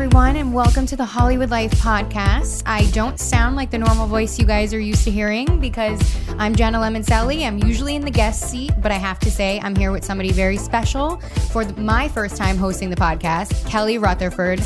everyone, 0.00 0.36
and 0.36 0.54
welcome 0.54 0.86
to 0.86 0.94
the 0.94 1.04
Hollywood 1.04 1.50
Life 1.50 1.72
podcast. 1.72 2.62
I 2.66 2.88
don't 2.92 3.18
sound 3.18 3.56
like 3.56 3.72
the 3.72 3.78
normal 3.78 4.06
voice 4.06 4.38
you 4.38 4.46
guys 4.46 4.72
are 4.72 4.78
used 4.78 5.02
to 5.06 5.10
hearing 5.10 5.58
because 5.58 6.00
I'm 6.38 6.54
Jenna 6.54 6.78
Lemoncelli. 6.78 7.44
I'm 7.44 7.58
usually 7.58 7.96
in 7.96 8.02
the 8.02 8.10
guest 8.12 8.48
seat, 8.48 8.70
but 8.80 8.92
I 8.92 8.94
have 8.94 9.18
to 9.18 9.28
say 9.28 9.58
I'm 9.58 9.74
here 9.74 9.90
with 9.90 10.04
somebody 10.04 10.30
very 10.30 10.56
special 10.56 11.16
for 11.50 11.64
the, 11.64 11.80
my 11.80 12.08
first 12.10 12.36
time 12.36 12.56
hosting 12.56 12.90
the 12.90 12.96
podcast, 12.96 13.66
Kelly 13.66 13.98
Rutherford, 13.98 14.60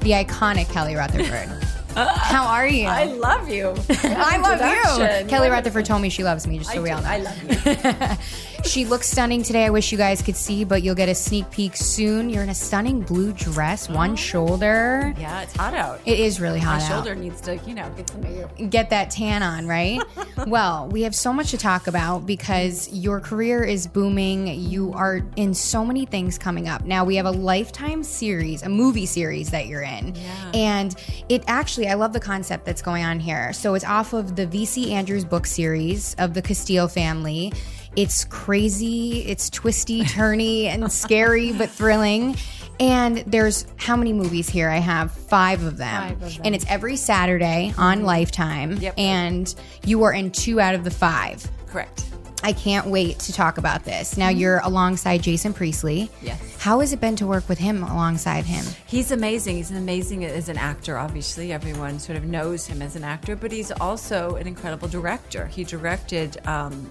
the 0.00 0.12
iconic 0.12 0.72
Kelly 0.72 0.94
Rutherford. 0.94 1.50
How 1.94 2.46
are 2.46 2.66
you? 2.66 2.86
I 2.86 3.04
love 3.04 3.50
you. 3.50 3.74
I 3.90 4.38
love 4.38 5.22
you. 5.22 5.28
Kelly 5.28 5.50
Rutherford 5.50 5.84
told 5.84 6.00
me 6.00 6.08
she 6.08 6.24
loves 6.24 6.46
me, 6.46 6.60
just 6.60 6.72
so 6.72 6.80
we 6.80 6.90
all 6.90 7.02
know. 7.02 7.08
I 7.08 7.18
love 7.18 7.42
you. 7.42 8.16
She 8.64 8.84
looks 8.84 9.08
stunning 9.08 9.42
today. 9.42 9.64
I 9.64 9.70
wish 9.70 9.92
you 9.92 9.98
guys 9.98 10.20
could 10.20 10.36
see, 10.36 10.64
but 10.64 10.82
you'll 10.82 10.94
get 10.94 11.08
a 11.08 11.14
sneak 11.14 11.50
peek 11.50 11.76
soon. 11.76 12.28
You're 12.28 12.42
in 12.42 12.48
a 12.48 12.54
stunning 12.54 13.00
blue 13.00 13.32
dress, 13.32 13.88
one 13.88 14.12
oh. 14.12 14.16
shoulder. 14.16 15.14
Yeah, 15.18 15.42
it's 15.42 15.56
hot 15.56 15.74
out. 15.74 16.00
It 16.04 16.18
is 16.18 16.40
really 16.40 16.58
hot 16.58 16.78
My 16.78 16.84
out. 16.84 16.88
shoulder 16.88 17.14
needs 17.14 17.40
to, 17.42 17.56
you 17.58 17.74
know, 17.74 17.90
get 17.96 18.10
some 18.10 18.22
your. 18.24 18.48
Get 18.68 18.90
that 18.90 19.10
tan 19.10 19.42
on, 19.42 19.66
right? 19.66 20.02
well, 20.46 20.88
we 20.88 21.02
have 21.02 21.14
so 21.14 21.32
much 21.32 21.50
to 21.52 21.58
talk 21.58 21.86
about 21.86 22.26
because 22.26 22.88
your 22.92 23.20
career 23.20 23.64
is 23.64 23.86
booming. 23.86 24.48
You 24.48 24.92
are 24.92 25.22
in 25.36 25.54
so 25.54 25.84
many 25.84 26.04
things 26.04 26.36
coming 26.36 26.68
up. 26.68 26.84
Now, 26.84 27.04
we 27.04 27.16
have 27.16 27.26
a 27.26 27.30
lifetime 27.30 28.02
series, 28.02 28.62
a 28.62 28.68
movie 28.68 29.06
series 29.06 29.50
that 29.50 29.66
you're 29.66 29.82
in. 29.82 30.14
And 30.52 30.94
it 31.28 31.42
actually, 31.46 31.88
I 31.88 31.94
love 31.94 32.12
the 32.12 32.20
concept 32.20 32.66
that's 32.66 32.82
going 32.82 33.04
on 33.04 33.20
here. 33.20 33.52
So 33.52 33.74
it's 33.74 33.84
off 33.84 34.12
of 34.12 34.36
the 34.36 34.46
VC 34.46 34.90
Andrews 34.90 35.24
book 35.24 35.46
series 35.46 36.14
of 36.18 36.34
the 36.34 36.42
Casteel 36.42 36.90
family. 36.90 37.52
It's 37.98 38.24
crazy, 38.26 39.26
it's 39.26 39.50
twisty, 39.50 40.02
turny, 40.02 40.66
and 40.66 40.90
scary, 40.92 41.52
but 41.52 41.68
thrilling. 41.68 42.36
And 42.78 43.18
there's 43.26 43.66
how 43.76 43.96
many 43.96 44.12
movies 44.12 44.48
here? 44.48 44.70
I 44.70 44.76
have 44.76 45.10
five 45.10 45.64
of 45.64 45.78
them. 45.78 46.02
Five 46.02 46.22
of 46.22 46.32
them. 46.36 46.42
And 46.44 46.54
it's 46.54 46.64
every 46.68 46.94
Saturday 46.94 47.74
on 47.76 48.04
Lifetime. 48.04 48.76
Yep. 48.76 48.94
And 48.96 49.52
you 49.84 50.04
are 50.04 50.12
in 50.12 50.30
two 50.30 50.60
out 50.60 50.76
of 50.76 50.84
the 50.84 50.92
five. 50.92 51.50
Correct. 51.66 52.04
I 52.42 52.52
can't 52.52 52.86
wait 52.86 53.18
to 53.20 53.32
talk 53.32 53.58
about 53.58 53.84
this. 53.84 54.16
Now 54.16 54.28
you're 54.28 54.60
alongside 54.62 55.22
Jason 55.22 55.52
Priestley. 55.52 56.10
Yes. 56.22 56.40
How 56.60 56.80
has 56.80 56.92
it 56.92 57.00
been 57.00 57.16
to 57.16 57.26
work 57.26 57.48
with 57.48 57.58
him 57.58 57.82
alongside 57.82 58.44
him? 58.44 58.64
He's 58.86 59.10
amazing. 59.10 59.56
He's 59.56 59.70
amazing 59.70 60.24
as 60.24 60.48
an 60.48 60.56
actor, 60.56 60.98
obviously. 60.98 61.52
Everyone 61.52 61.98
sort 61.98 62.16
of 62.16 62.24
knows 62.24 62.66
him 62.66 62.80
as 62.80 62.96
an 62.96 63.04
actor, 63.04 63.36
but 63.36 63.50
he's 63.50 63.70
also 63.72 64.36
an 64.36 64.46
incredible 64.46 64.88
director. 64.88 65.46
He 65.46 65.64
directed 65.64 66.36
um, 66.46 66.86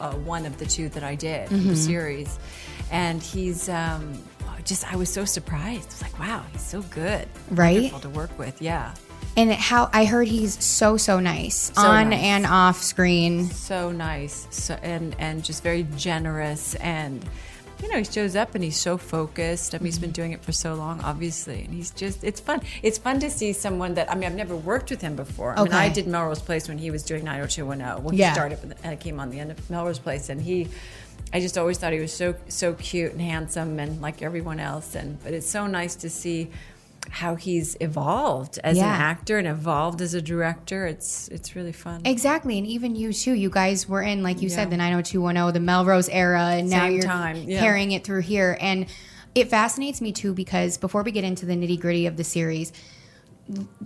uh, 0.00 0.12
one 0.14 0.46
of 0.46 0.58
the 0.58 0.66
two 0.66 0.88
that 0.90 1.04
I 1.04 1.14
did, 1.14 1.48
the 1.48 1.76
series. 1.76 2.38
And 2.90 3.22
he's 3.22 3.68
um, 3.68 4.22
just, 4.64 4.90
I 4.90 4.96
was 4.96 5.12
so 5.12 5.24
surprised. 5.24 5.84
I 5.84 5.92
was 5.92 6.02
like, 6.02 6.18
wow, 6.18 6.44
he's 6.52 6.62
so 6.62 6.82
good. 6.82 7.28
Right? 7.50 7.92
Wonderful 7.92 8.00
to 8.00 8.08
work 8.10 8.38
with, 8.38 8.60
yeah. 8.60 8.94
And 9.38 9.52
how 9.52 9.88
I 9.92 10.04
heard 10.04 10.26
he's 10.26 10.62
so 10.64 10.96
so 10.96 11.20
nice. 11.20 11.70
So 11.72 11.82
on 11.82 12.10
nice. 12.10 12.24
and 12.24 12.44
off 12.44 12.82
screen. 12.82 13.48
so 13.50 13.92
nice. 13.92 14.48
So, 14.50 14.74
and 14.82 15.14
and 15.20 15.44
just 15.44 15.62
very 15.62 15.86
generous 15.96 16.74
and 16.74 17.24
you 17.80 17.88
know 17.88 17.98
he 17.98 18.04
shows 18.04 18.34
up 18.34 18.56
and 18.56 18.64
he's 18.64 18.80
so 18.80 18.98
focused. 18.98 19.76
I 19.76 19.78
mean 19.78 19.84
he's 19.84 19.94
mm-hmm. 19.94 20.06
been 20.06 20.10
doing 20.10 20.32
it 20.32 20.42
for 20.42 20.50
so 20.50 20.74
long 20.74 21.00
obviously. 21.02 21.62
And 21.62 21.72
he's 21.72 21.92
just 21.92 22.24
it's 22.24 22.40
fun. 22.40 22.62
It's 22.82 22.98
fun 22.98 23.20
to 23.20 23.30
see 23.30 23.52
someone 23.52 23.94
that 23.94 24.10
i 24.10 24.16
mean 24.16 24.24
i've 24.24 24.34
never 24.34 24.56
worked 24.56 24.90
with 24.90 25.00
him 25.00 25.14
before. 25.14 25.56
I 25.56 25.62
mean 25.62 25.72
i 25.72 25.88
did 25.88 26.08
melrose 26.08 26.42
place 26.42 26.66
when 26.66 26.78
he 26.78 26.90
was 26.90 27.04
doing 27.04 27.22
90210 27.22 28.02
when 28.02 28.16
Yeah. 28.16 28.30
he 28.30 28.34
started 28.34 28.58
and 28.64 28.74
i 28.92 28.96
came 28.96 29.20
on 29.20 29.30
the 29.30 29.38
end 29.38 29.52
of 29.52 29.70
melrose 29.70 30.00
place. 30.00 30.30
And 30.30 30.42
he 30.42 30.66
I 31.32 31.38
just 31.38 31.56
always 31.56 31.78
thought 31.78 31.92
he 31.92 32.00
was 32.00 32.12
so 32.12 32.34
so 32.48 32.74
cute 32.74 33.12
and 33.12 33.20
handsome 33.20 33.78
and 33.78 34.02
like 34.02 34.20
everyone 34.20 34.58
else. 34.58 34.96
And 34.96 35.22
but 35.22 35.32
it's 35.32 35.48
so 35.48 35.68
nice 35.68 35.94
to 35.96 36.10
see 36.10 36.50
how 37.10 37.34
he's 37.34 37.76
evolved 37.80 38.58
as 38.62 38.76
Yeah. 38.76 38.94
an 38.94 39.00
actor 39.00 39.38
and 39.38 39.46
evolved 39.48 40.00
as 40.02 40.14
a 40.14 40.20
director 40.22 40.86
it's 40.86 41.28
it's 41.28 41.56
really 41.56 41.72
fun 41.72 42.02
Exactly, 42.04 42.58
and 42.58 42.66
even 42.66 42.94
you 42.96 43.12
too. 43.12 43.32
You 43.32 43.50
guys 43.50 43.88
were 43.88 44.02
in, 44.02 44.22
like 44.22 44.42
you 44.42 44.48
said, 44.48 44.70
the 44.70 44.76
90210, 44.76 45.52
the 45.54 45.60
Melrose 45.60 46.08
era, 46.08 46.42
and 46.58 46.68
now 46.70 46.86
you're 46.86 47.02
time, 47.02 47.36
yeah. 47.36 47.60
carrying 47.60 47.92
it 47.92 48.04
through 48.04 48.20
here. 48.22 48.56
And 48.60 48.86
it 49.34 49.48
fascinates 49.48 50.00
me 50.00 50.12
too 50.12 50.34
because 50.34 50.76
before 50.78 51.02
we 51.02 51.10
get 51.12 51.24
into 51.24 51.46
the 51.46 51.54
nitty 51.54 51.80
gritty 51.80 52.06
of 52.06 52.16
the 52.16 52.24
series, 52.24 52.72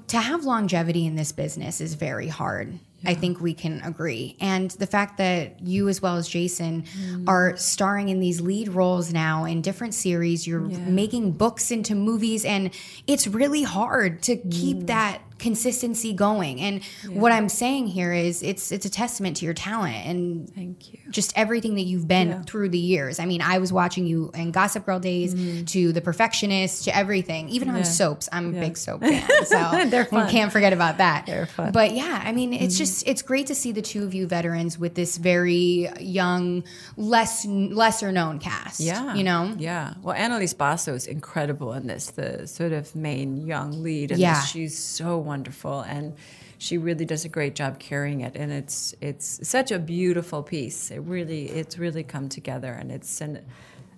to 0.08 0.18
have 0.18 0.44
longevity 0.44 1.06
in 1.06 1.14
this 1.16 1.32
business 1.32 1.80
is 1.80 1.94
very 1.94 2.28
hard. 2.28 2.78
I 3.04 3.14
think 3.14 3.40
we 3.40 3.54
can 3.54 3.80
agree. 3.82 4.36
And 4.40 4.70
the 4.72 4.86
fact 4.86 5.18
that 5.18 5.60
you, 5.60 5.88
as 5.88 6.00
well 6.02 6.16
as 6.16 6.28
Jason, 6.28 6.82
Mm. 6.82 7.28
are 7.28 7.56
starring 7.56 8.08
in 8.08 8.20
these 8.20 8.40
lead 8.40 8.68
roles 8.68 9.12
now 9.12 9.44
in 9.44 9.62
different 9.62 9.94
series, 9.94 10.46
you're 10.46 10.60
making 10.60 11.32
books 11.32 11.70
into 11.70 11.94
movies, 11.94 12.44
and 12.44 12.70
it's 13.06 13.26
really 13.26 13.62
hard 13.62 14.22
to 14.22 14.36
keep 14.36 14.78
Mm. 14.78 14.86
that 14.86 15.22
consistency 15.42 16.12
going. 16.14 16.60
And 16.60 16.84
what 17.10 17.32
I'm 17.32 17.48
saying 17.48 17.88
here 17.88 18.12
is 18.12 18.42
it's 18.42 18.72
it's 18.72 18.86
a 18.86 18.90
testament 18.90 19.36
to 19.38 19.44
your 19.44 19.54
talent 19.54 20.06
and 20.06 20.48
thank 20.54 20.92
you 20.92 21.00
just 21.10 21.32
everything 21.36 21.74
that 21.74 21.82
you've 21.82 22.08
been 22.08 22.44
through 22.44 22.70
the 22.70 22.78
years. 22.78 23.18
I 23.18 23.26
mean, 23.26 23.42
I 23.42 23.58
was 23.58 23.72
watching 23.72 24.06
you 24.06 24.30
in 24.34 24.50
Gossip 24.50 24.86
Girl 24.86 24.98
days 24.98 25.34
mm-hmm. 25.34 25.64
to 25.66 25.92
The 25.92 26.00
Perfectionist 26.00 26.84
to 26.84 26.96
everything, 26.96 27.48
even 27.50 27.68
on 27.68 27.84
soaps. 27.84 28.28
I'm 28.32 28.54
a 28.54 28.60
big 28.60 28.76
soap 28.76 29.00
fan, 29.02 29.28
so 29.44 29.84
They're 29.86 30.08
we 30.12 30.24
can't 30.30 30.50
forget 30.50 30.72
about 30.72 30.98
that. 30.98 31.26
They're 31.26 31.46
fun. 31.46 31.72
But 31.72 31.92
yeah, 31.92 32.22
I 32.24 32.32
mean, 32.32 32.52
it's 32.52 32.74
mm-hmm. 32.74 32.78
just 32.78 33.06
it's 33.06 33.22
great 33.22 33.48
to 33.48 33.54
see 33.54 33.72
the 33.72 33.82
two 33.82 34.04
of 34.04 34.14
you 34.14 34.26
veterans 34.26 34.78
with 34.78 34.94
this 34.94 35.18
very 35.18 35.88
young, 36.00 36.64
less 36.96 37.44
lesser 37.46 38.12
known 38.12 38.38
cast. 38.38 38.80
Yeah. 38.80 39.14
you 39.14 39.24
know. 39.24 39.54
Yeah. 39.58 39.94
Well, 40.02 40.14
Annalise 40.14 40.54
Basso 40.54 40.94
is 40.94 41.06
incredible 41.06 41.72
in 41.72 41.86
this, 41.86 42.10
the 42.10 42.46
sort 42.46 42.72
of 42.72 42.94
main 42.94 43.46
young 43.46 43.82
lead. 43.82 44.12
In 44.12 44.18
Yeah. 44.18 44.42
She's 44.42 44.78
so 44.78 45.18
wonderful. 45.18 45.31
Wonderful, 45.32 45.80
and 45.80 46.14
she 46.58 46.76
really 46.76 47.06
does 47.06 47.24
a 47.24 47.28
great 47.30 47.54
job 47.54 47.78
carrying 47.78 48.20
it. 48.20 48.36
And 48.36 48.52
it's 48.52 48.94
it's 49.00 49.48
such 49.48 49.72
a 49.72 49.78
beautiful 49.78 50.42
piece. 50.42 50.90
It 50.90 50.98
really, 50.98 51.46
it's 51.46 51.78
really 51.78 52.02
come 52.02 52.28
together. 52.28 52.72
And 52.72 52.92
it's, 52.92 53.08
cin- 53.08 53.42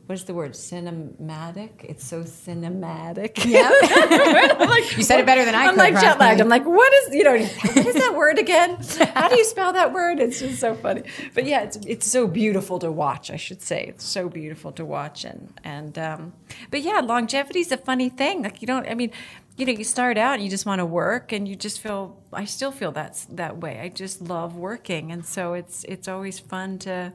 what 0.06 0.16
is 0.16 0.24
the 0.24 0.34
word? 0.34 0.52
Cinematic? 0.52 1.70
It's 1.82 2.04
so 2.04 2.22
cinematic. 2.24 3.42
Yeah, 3.44 3.70
you 4.96 5.02
said 5.02 5.18
it 5.20 5.26
better 5.26 5.44
than 5.46 5.54
I 5.54 5.64
I'm 5.66 5.76
like 5.76 5.94
jet 5.94 6.20
lagged. 6.20 6.42
I'm 6.42 6.48
like, 6.50 6.66
what 6.66 6.92
is 6.92 7.14
you 7.14 7.24
know 7.24 7.38
what 7.38 7.86
is 7.86 7.94
that 7.94 8.14
word 8.14 8.38
again? 8.38 8.76
How 9.14 9.28
do 9.28 9.36
you 9.36 9.44
spell 9.44 9.72
that 9.72 9.94
word? 9.94 10.20
It's 10.20 10.40
just 10.40 10.60
so 10.60 10.74
funny. 10.74 11.04
But 11.32 11.46
yeah, 11.46 11.62
it's 11.62 11.78
it's 11.86 12.06
so 12.06 12.26
beautiful 12.26 12.78
to 12.80 12.92
watch. 12.92 13.30
I 13.30 13.36
should 13.36 13.62
say 13.62 13.86
it's 13.88 14.04
so 14.04 14.28
beautiful 14.28 14.72
to 14.72 14.84
watch 14.84 15.24
and 15.24 15.52
and 15.64 15.98
um, 15.98 16.34
but 16.70 16.82
yeah, 16.82 17.00
longevity 17.00 17.60
is 17.60 17.72
a 17.72 17.78
funny 17.78 18.10
thing. 18.10 18.42
Like 18.42 18.60
you 18.60 18.66
don't. 18.66 18.86
I 18.86 18.94
mean, 18.94 19.10
you 19.56 19.66
know, 19.66 19.72
you 19.72 19.84
start 19.84 20.18
out 20.18 20.34
and 20.34 20.42
you 20.44 20.50
just 20.50 20.66
want 20.66 20.80
to 20.80 20.86
work, 20.86 21.32
and 21.32 21.46
you 21.48 21.54
just 21.56 21.80
feel. 21.80 22.16
I 22.32 22.44
still 22.44 22.72
feel 22.72 22.90
that's 22.92 23.24
that 23.26 23.58
way. 23.58 23.80
I 23.80 23.88
just 23.88 24.20
love 24.20 24.56
working, 24.56 25.12
and 25.12 25.24
so 25.24 25.54
it's 25.54 25.84
it's 25.84 26.08
always 26.08 26.38
fun 26.38 26.78
to 26.80 27.12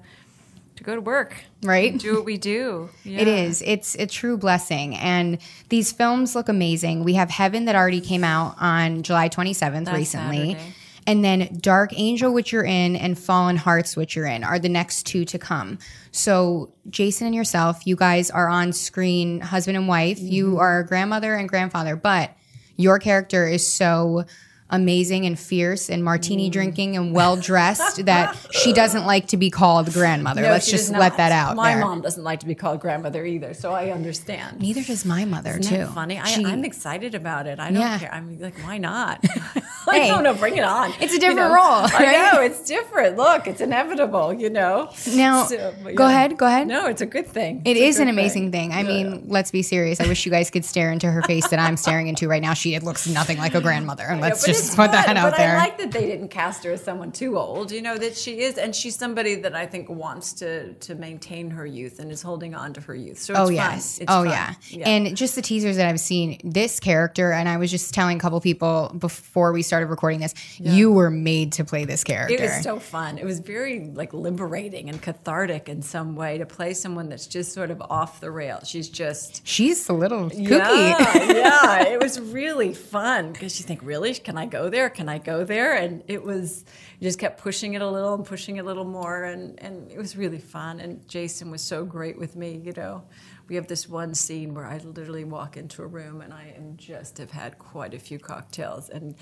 to 0.78 0.84
go 0.86 0.96
to 0.96 1.02
work, 1.02 1.36
Right? 1.62 1.98
Do 1.98 2.16
what 2.16 2.24
we 2.26 2.38
do. 2.38 2.90
It 3.04 3.28
Yeah. 3.28 3.36
is. 3.36 3.62
It's 3.66 3.96
a 3.96 4.06
true 4.06 4.38
blessing. 4.38 4.96
And 4.96 5.40
these 5.68 5.92
films 5.92 6.36
look 6.36 6.48
amazing. 6.48 7.04
We 7.04 7.16
have 7.16 7.30
Heaven 7.30 7.66
that 7.66 7.76
already 7.76 8.00
came 8.00 8.24
out 8.24 8.56
on 8.62 9.04
July 9.04 9.28
27th 9.28 9.88
Last 9.88 9.98
recently. 9.98 10.54
Saturday. 10.54 10.74
And 11.08 11.24
then 11.24 11.58
Dark 11.60 11.92
Angel, 11.98 12.32
which 12.34 12.52
you're 12.52 12.64
in, 12.64 12.96
and 12.96 13.18
Fallen 13.18 13.58
Hearts, 13.58 13.96
which 13.98 14.16
you're 14.16 14.26
in, 14.26 14.44
are 14.44 14.60
the 14.60 14.70
next 14.70 15.04
two 15.04 15.26
to 15.26 15.40
come. 15.40 15.80
So, 16.12 16.74
Jason 16.90 17.28
and 17.28 17.36
yourself, 17.36 17.86
you 17.86 17.96
guys 17.96 18.30
are 18.32 18.48
on 18.48 18.74
screen, 18.74 19.42
husband 19.42 19.78
and 19.78 19.88
wife. 19.88 20.20
You 20.20 20.48
Mm-hmm. 20.52 20.60
are 20.60 20.84
grandmother 20.84 21.36
and 21.36 21.50
grandfather, 21.50 21.96
but 21.96 22.36
your 22.78 23.00
character 23.00 23.48
is 23.48 23.68
so 23.68 24.26
amazing 24.72 25.26
and 25.26 25.38
fierce 25.40 25.90
and 25.90 26.02
Mm. 26.02 26.06
martini 26.06 26.50
drinking 26.50 26.96
and 26.96 27.14
well 27.14 27.36
dressed 27.36 28.06
that 28.06 28.36
she 28.52 28.72
doesn't 28.82 29.06
like 29.06 29.28
to 29.28 29.38
be 29.38 29.50
called 29.50 29.92
grandmother. 29.94 30.42
No, 30.44 30.50
Let's 30.52 30.70
just 30.70 30.92
let 30.92 31.18
that 31.18 31.32
out. 31.32 31.56
My 31.56 31.74
there. 31.74 31.82
mom 31.84 32.02
doesn't 32.02 32.24
like 32.24 32.40
to 32.42 32.46
be 32.46 32.56
called 32.56 32.80
grandmother 32.80 33.26
either, 33.26 33.54
so 33.54 33.72
I 33.74 33.90
understand. 33.92 34.60
Neither 34.60 34.84
does 34.84 35.06
my 35.06 35.26
mother 35.26 35.52
Isn't 35.60 35.64
too. 35.64 35.78
that 35.78 35.94
funny? 35.94 36.20
I, 36.20 36.26
She- 36.28 36.46
I'm 36.46 36.64
excited 36.64 37.16
about 37.16 37.48
it. 37.48 37.60
I 37.60 37.72
don't 37.72 37.82
Yeah. 37.82 37.98
care. 38.00 38.14
I'm 38.14 38.40
like, 38.40 38.58
why 38.60 38.78
not? 38.78 39.24
I 39.88 40.00
Hey, 40.02 40.08
don't 40.10 40.24
know. 40.24 40.34
Bring 40.36 40.56
it 40.58 40.64
on. 40.64 40.92
it's 41.00 41.12
a 41.14 41.16
You 41.16 41.20
different 41.20 41.50
know? 41.50 41.56
role, 41.56 41.88
I 41.92 42.32
know 42.34 42.42
it's 42.42 42.62
different. 42.62 43.18
Look, 43.18 43.48
it's 43.48 43.62
inevitable. 43.62 44.34
You 44.34 44.50
know. 44.52 44.90
Now, 45.16 45.46
So, 45.46 45.74
but 45.84 45.96
go 45.96 46.06
ahead, 46.06 46.38
go 46.38 46.46
ahead. 46.46 46.68
No, 46.68 46.86
it's 46.86 47.02
a 47.02 47.06
good 47.08 47.28
thing. 47.28 47.64
It 47.66 47.76
It's 47.76 47.96
is 47.96 48.00
an 48.00 48.08
amazing 48.08 48.52
thing. 48.52 48.72
I 48.72 48.84
mean, 48.84 49.24
let's 49.28 49.50
be 49.52 49.64
serious. 49.64 50.00
I 50.00 50.08
wish 50.08 50.26
you 50.26 50.32
guys 50.32 50.50
could 50.52 50.64
stare 50.64 50.92
into 50.92 51.10
her 51.10 51.22
face 51.24 51.48
that 51.50 51.60
I'm 51.60 51.76
staring 51.76 52.08
into 52.08 52.28
right 52.28 52.42
now. 52.42 52.54
She 52.54 52.78
looks 52.80 53.08
nothing 53.08 53.38
like 53.40 53.56
a 53.56 53.62
grandmother. 53.62 54.04
And 54.10 54.22
let's 54.22 54.46
but 54.46 54.56
just 54.60 54.76
put 54.76 54.92
that 54.92 55.16
out 55.16 55.32
but 55.32 55.38
there. 55.38 55.56
I 55.56 55.58
like 55.58 55.78
that 55.78 55.92
they 55.92 56.06
didn't 56.06 56.30
cast 56.30 56.64
her 56.64 56.72
as 56.72 56.84
someone 56.84 57.12
too 57.12 57.38
old. 57.38 57.72
You 57.72 57.82
know 57.82 57.98
that 57.98 58.16
she 58.16 58.42
is, 58.42 58.58
and 58.58 58.76
she's 58.76 58.96
somebody 58.96 59.36
that 59.36 59.56
I 59.56 59.66
think 59.66 59.90
wants 59.90 60.34
to 60.34 60.74
to 60.74 60.96
maintain 60.96 61.52
her 61.52 61.66
youth 61.66 62.00
and 62.00 62.12
is 62.12 62.22
holding 62.22 62.56
on 62.56 62.74
to 62.74 62.82
her 62.82 62.96
youth. 62.96 63.20
So 63.20 63.34
it's 63.34 63.40
Oh 63.40 63.50
yes. 63.50 63.98
It's 64.00 64.12
oh 64.12 64.26
fun. 64.26 64.56
yeah. 64.70 64.88
And 64.88 65.16
just 65.16 65.36
the 65.36 65.42
teasers 65.42 65.78
that 65.78 65.88
I've 65.88 66.00
seen, 66.00 66.40
this 66.44 66.80
character, 66.80 67.32
and 67.32 67.48
I 67.50 67.58
was 67.58 67.72
just 67.72 67.94
telling 67.94 68.18
a 68.18 68.20
couple 68.20 68.40
people 68.42 68.94
before 68.98 69.52
we 69.52 69.62
started 69.62 69.88
recording 69.88 70.20
this, 70.20 70.34
you 70.60 70.92
were 70.92 71.10
made 71.10 71.54
to 71.54 71.64
play 71.64 71.86
this 71.86 72.04
character. 72.04 72.36
It 72.36 72.42
was 72.42 72.64
so 72.64 72.80
fun. 72.80 73.18
It 73.18 73.26
was 73.26 73.40
very 73.40 73.86
like 73.94 74.14
liberating 74.14 74.90
and 74.90 75.02
cathartic 75.02 75.70
in 75.70 75.82
some 75.82 76.16
way 76.16 76.38
to 76.38 76.46
play 76.46 76.74
someone 76.74 77.10
that's 77.10 77.28
just 77.28 77.54
sort 77.54 77.72
of 77.72 77.82
off 77.90 78.20
the 78.20 78.32
rail. 78.32 78.60
She's 78.64 78.90
just 78.90 79.46
She's 79.48 79.88
a 79.90 79.94
little 79.94 80.30
kooky. 80.30 80.50
yeah, 80.50 81.24
yeah. 81.34 81.84
It 81.88 82.02
was 82.02 82.20
really 82.20 82.74
fun 82.74 83.32
because 83.34 83.60
you 83.60 83.66
think, 83.66 83.82
really, 83.84 84.14
can 84.14 84.38
I 84.38 84.46
go 84.50 84.70
there? 84.70 84.90
Can 84.90 85.10
I 85.10 85.18
go 85.18 85.44
there? 85.44 85.76
And 85.76 86.04
it 86.08 86.24
was 86.24 86.66
just 87.02 87.20
kept 87.20 87.40
pushing 87.40 87.74
it 87.74 87.82
a 87.82 87.90
little 87.90 88.14
and 88.14 88.26
pushing 88.26 88.58
it 88.58 88.62
a 88.62 88.64
little 88.64 88.86
more, 88.86 89.24
and 89.24 89.60
and 89.62 89.92
it 89.92 89.98
was 89.98 90.18
really 90.18 90.40
fun. 90.40 90.80
And 90.80 91.08
Jason 91.08 91.52
was 91.52 91.62
so 91.62 91.86
great 91.86 92.18
with 92.18 92.36
me. 92.36 92.62
You 92.64 92.74
know, 92.76 93.04
we 93.48 93.56
have 93.56 93.68
this 93.68 93.88
one 93.88 94.14
scene 94.14 94.54
where 94.54 94.66
I 94.66 94.78
literally 94.78 95.24
walk 95.24 95.58
into 95.58 95.82
a 95.82 95.88
room 95.88 96.22
and 96.22 96.34
I 96.34 96.54
am 96.56 96.78
just 96.78 97.18
have 97.18 97.32
had 97.32 97.58
quite 97.58 97.94
a 97.94 98.00
few 98.00 98.20
cocktails 98.20 98.90
and 98.90 99.16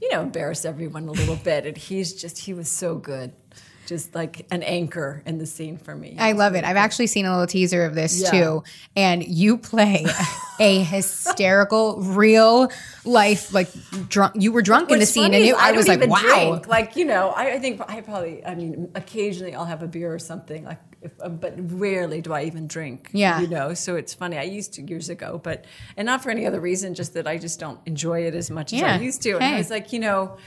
you 0.00 0.10
know 0.12 0.22
embarrass 0.22 0.64
everyone 0.64 1.08
a 1.08 1.12
little 1.12 1.36
bit. 1.36 1.66
And 1.66 1.76
he's 1.76 2.14
just 2.14 2.38
he 2.38 2.54
was 2.54 2.70
so 2.70 2.96
good. 2.96 3.32
Just 3.92 4.14
like 4.14 4.46
an 4.50 4.62
anchor 4.62 5.22
in 5.26 5.36
the 5.36 5.44
scene 5.44 5.76
for 5.76 5.94
me. 5.94 6.16
I 6.18 6.32
love 6.32 6.54
it. 6.54 6.64
I've 6.64 6.78
actually 6.78 7.08
seen 7.08 7.26
a 7.26 7.30
little 7.30 7.46
teaser 7.46 7.84
of 7.84 7.94
this 7.94 8.22
Yeah. 8.22 8.30
too. 8.30 8.64
And 8.96 9.22
you 9.22 9.58
play 9.58 10.06
a 10.58 10.82
hysterical, 10.94 12.00
real 12.00 12.72
life, 13.04 13.52
like 13.52 13.68
drunk. 14.08 14.36
You 14.38 14.50
were 14.50 14.62
drunk 14.62 14.90
in 14.90 14.98
the 14.98 15.04
scene, 15.04 15.34
and 15.34 15.44
you, 15.44 15.56
I, 15.56 15.68
don't 15.68 15.76
was 15.76 15.88
like, 15.88 16.06
wow. 16.08 16.20
drink. 16.22 16.68
Like 16.68 16.96
you 16.96 17.04
know, 17.04 17.28
I, 17.36 17.52
I 17.54 17.58
think 17.58 17.82
I 17.86 18.00
probably. 18.00 18.42
I 18.46 18.54
mean, 18.54 18.90
occasionally 18.94 19.54
I'll 19.54 19.66
have 19.66 19.82
a 19.82 19.86
beer 19.88 20.10
or 20.14 20.18
something. 20.18 20.64
Like, 20.64 20.78
if, 21.02 21.12
uh, 21.20 21.28
but 21.28 21.52
rarely 21.78 22.22
do 22.22 22.32
I 22.32 22.44
even 22.44 22.66
drink. 22.66 23.10
Yeah. 23.12 23.40
you 23.42 23.46
know. 23.48 23.74
So 23.74 23.96
it's 23.96 24.14
funny. 24.14 24.38
I 24.38 24.44
used 24.44 24.72
to 24.74 24.82
years 24.82 25.10
ago, 25.10 25.38
but 25.44 25.66
and 25.98 26.06
not 26.06 26.22
for 26.22 26.30
any 26.30 26.46
other 26.46 26.60
reason, 26.60 26.94
just 26.94 27.12
that 27.12 27.26
I 27.26 27.36
just 27.36 27.60
don't 27.60 27.78
enjoy 27.84 28.20
it 28.26 28.34
as 28.34 28.50
much 28.50 28.72
as 28.72 28.80
Yeah. 28.80 28.94
I 28.96 29.00
used 29.00 29.20
to. 29.24 29.32
And 29.34 29.42
Hey. 29.42 29.54
I 29.56 29.58
was 29.58 29.68
like, 29.68 29.92
you 29.92 29.98
know. 29.98 30.38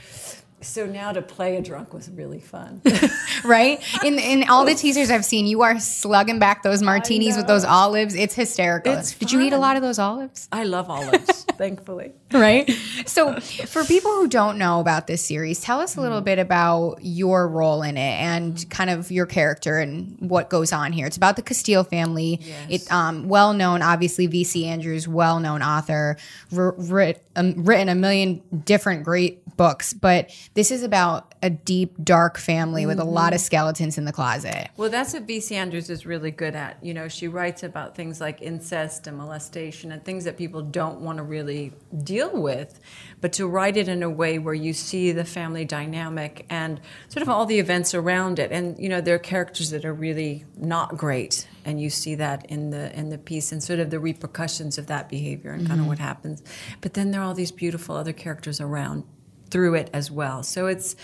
So 0.66 0.84
now 0.84 1.12
to 1.12 1.22
play 1.22 1.56
a 1.56 1.62
drunk 1.62 1.94
was 1.94 2.10
really 2.10 2.40
fun. 2.40 2.82
right? 3.44 3.82
In 4.04 4.18
in 4.18 4.48
all 4.48 4.64
the 4.64 4.74
teasers 4.74 5.10
I've 5.10 5.24
seen, 5.24 5.46
you 5.46 5.62
are 5.62 5.78
slugging 5.78 6.38
back 6.38 6.62
those 6.62 6.82
martinis 6.82 7.36
with 7.36 7.46
those 7.46 7.64
olives. 7.64 8.14
It's 8.14 8.34
hysterical. 8.34 8.92
It's 8.92 9.14
Did 9.14 9.30
you 9.30 9.40
eat 9.40 9.52
a 9.52 9.58
lot 9.58 9.76
of 9.76 9.82
those 9.82 9.98
olives? 9.98 10.48
I 10.50 10.64
love 10.64 10.90
olives, 10.90 11.44
thankfully. 11.56 12.12
Right. 12.32 12.68
So, 13.06 13.38
for 13.40 13.84
people 13.84 14.10
who 14.12 14.26
don't 14.26 14.58
know 14.58 14.80
about 14.80 15.06
this 15.06 15.24
series, 15.24 15.60
tell 15.60 15.80
us 15.80 15.96
a 15.96 16.00
little 16.00 16.20
bit 16.20 16.40
about 16.40 16.98
your 17.00 17.46
role 17.48 17.82
in 17.82 17.96
it 17.96 18.20
and 18.20 18.68
kind 18.68 18.90
of 18.90 19.10
your 19.12 19.26
character 19.26 19.78
and 19.78 20.16
what 20.18 20.50
goes 20.50 20.72
on 20.72 20.92
here. 20.92 21.06
It's 21.06 21.16
about 21.16 21.36
the 21.36 21.42
Casteel 21.42 21.88
family. 21.88 22.40
Yes. 22.42 22.66
It 22.68 22.92
um, 22.92 23.28
well 23.28 23.54
known, 23.54 23.82
obviously, 23.82 24.26
VC 24.26 24.64
Andrews, 24.64 25.06
well 25.06 25.38
known 25.38 25.62
author, 25.62 26.16
writ, 26.50 27.24
um, 27.36 27.64
written 27.64 27.88
a 27.88 27.94
million 27.94 28.42
different 28.64 29.04
great 29.04 29.42
books, 29.56 29.92
but 29.92 30.30
this 30.56 30.70
is 30.70 30.82
about 30.82 31.34
a 31.42 31.50
deep, 31.50 32.02
dark 32.02 32.38
family 32.38 32.86
with 32.86 32.98
a 32.98 33.04
lot 33.04 33.34
of 33.34 33.40
mm-hmm. 33.40 33.44
skeletons 33.44 33.98
in 33.98 34.06
the 34.06 34.12
closet. 34.12 34.70
Well, 34.78 34.88
that's 34.88 35.12
what 35.12 35.24
V.C. 35.24 35.54
Andrews 35.54 35.90
is 35.90 36.06
really 36.06 36.30
good 36.30 36.56
at. 36.56 36.82
You 36.82 36.94
know, 36.94 37.08
she 37.08 37.28
writes 37.28 37.62
about 37.62 37.94
things 37.94 38.22
like 38.22 38.40
incest 38.40 39.06
and 39.06 39.18
molestation 39.18 39.92
and 39.92 40.02
things 40.02 40.24
that 40.24 40.38
people 40.38 40.62
don't 40.62 41.02
want 41.02 41.18
to 41.18 41.22
really 41.22 41.74
deal 42.02 42.40
with, 42.40 42.80
but 43.20 43.34
to 43.34 43.46
write 43.46 43.76
it 43.76 43.86
in 43.86 44.02
a 44.02 44.08
way 44.08 44.38
where 44.38 44.54
you 44.54 44.72
see 44.72 45.12
the 45.12 45.26
family 45.26 45.66
dynamic 45.66 46.46
and 46.48 46.80
sort 47.08 47.22
of 47.22 47.28
all 47.28 47.44
the 47.44 47.58
events 47.58 47.94
around 47.94 48.38
it. 48.38 48.50
And 48.50 48.78
you 48.78 48.88
know, 48.88 49.02
there 49.02 49.14
are 49.14 49.18
characters 49.18 49.68
that 49.70 49.84
are 49.84 49.92
really 49.92 50.46
not 50.56 50.96
great, 50.96 51.46
and 51.66 51.78
you 51.78 51.90
see 51.90 52.14
that 52.14 52.46
in 52.46 52.70
the 52.70 52.98
in 52.98 53.10
the 53.10 53.18
piece 53.18 53.52
and 53.52 53.62
sort 53.62 53.78
of 53.78 53.90
the 53.90 54.00
repercussions 54.00 54.78
of 54.78 54.86
that 54.86 55.10
behavior 55.10 55.50
and 55.50 55.66
kind 55.66 55.72
of 55.72 55.80
mm-hmm. 55.80 55.88
what 55.88 55.98
happens. 55.98 56.42
But 56.80 56.94
then 56.94 57.10
there 57.10 57.20
are 57.20 57.24
all 57.24 57.34
these 57.34 57.52
beautiful 57.52 57.94
other 57.94 58.14
characters 58.14 58.58
around 58.58 59.04
through 59.50 59.74
it 59.74 59.90
as 59.92 60.10
well. 60.10 60.42
So 60.42 60.66
it's 60.66 60.96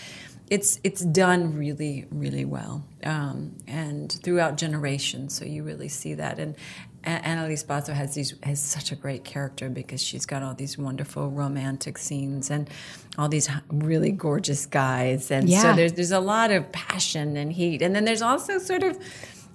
it's 0.49 0.79
it's 0.83 1.01
done 1.01 1.57
really 1.57 2.05
really 2.11 2.45
well 2.45 2.83
um, 3.03 3.55
and 3.67 4.11
throughout 4.23 4.57
generations. 4.57 5.35
So 5.35 5.45
you 5.45 5.63
really 5.63 5.89
see 5.89 6.13
that. 6.15 6.39
And 6.39 6.55
Annalise 7.05 7.63
Basso 7.63 7.91
has 7.93 8.13
these 8.15 8.33
has 8.43 8.61
such 8.61 8.91
a 8.91 8.95
great 8.95 9.23
character 9.25 9.69
because 9.69 10.01
she's 10.01 10.25
got 10.25 10.41
all 10.43 10.53
these 10.53 10.77
wonderful 10.77 11.29
romantic 11.31 11.97
scenes 11.97 12.49
and 12.49 12.69
all 13.17 13.27
these 13.27 13.49
really 13.69 14.11
gorgeous 14.11 14.65
guys. 14.65 15.29
And 15.31 15.49
Yeah. 15.49 15.61
so 15.61 15.73
there's 15.73 15.93
there's 15.93 16.11
a 16.11 16.19
lot 16.19 16.51
of 16.51 16.71
passion 16.71 17.35
and 17.35 17.51
heat. 17.51 17.81
And 17.81 17.93
then 17.95 18.05
there's 18.05 18.21
also 18.21 18.57
sort 18.59 18.83
of 18.83 18.97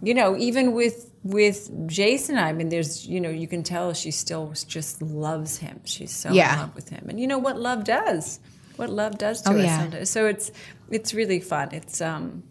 you 0.02 0.14
know 0.14 0.36
even 0.36 0.72
with 0.72 1.10
with 1.24 1.70
Jason, 1.88 2.38
I 2.38 2.52
mean, 2.52 2.68
there's, 2.68 3.06
you 3.06 3.20
know, 3.20 3.28
you 3.28 3.48
can 3.48 3.62
tell 3.62 3.92
she 3.92 4.10
still 4.12 4.54
just 4.68 5.02
loves 5.02 5.58
him. 5.58 5.80
She's 5.84 6.14
so 6.14 6.32
Yeah. 6.32 6.54
in 6.54 6.60
love 6.60 6.74
with 6.76 6.88
him. 6.90 7.06
And 7.08 7.18
you 7.20 7.26
know 7.26 7.38
what 7.38 7.58
love 7.60 7.84
does? 7.84 8.38
What 8.78 8.90
love 8.90 9.18
does 9.18 9.42
to 9.42 9.50
Oh, 9.52 9.56
us 9.58 9.64
yeah. 9.64 9.78
sometimes. 9.80 10.10
So 10.10 10.26
it's 10.26 10.50
it's 10.90 11.12
really 11.14 11.40
fun. 11.40 11.68
It's 11.72 12.00
um 12.00 12.42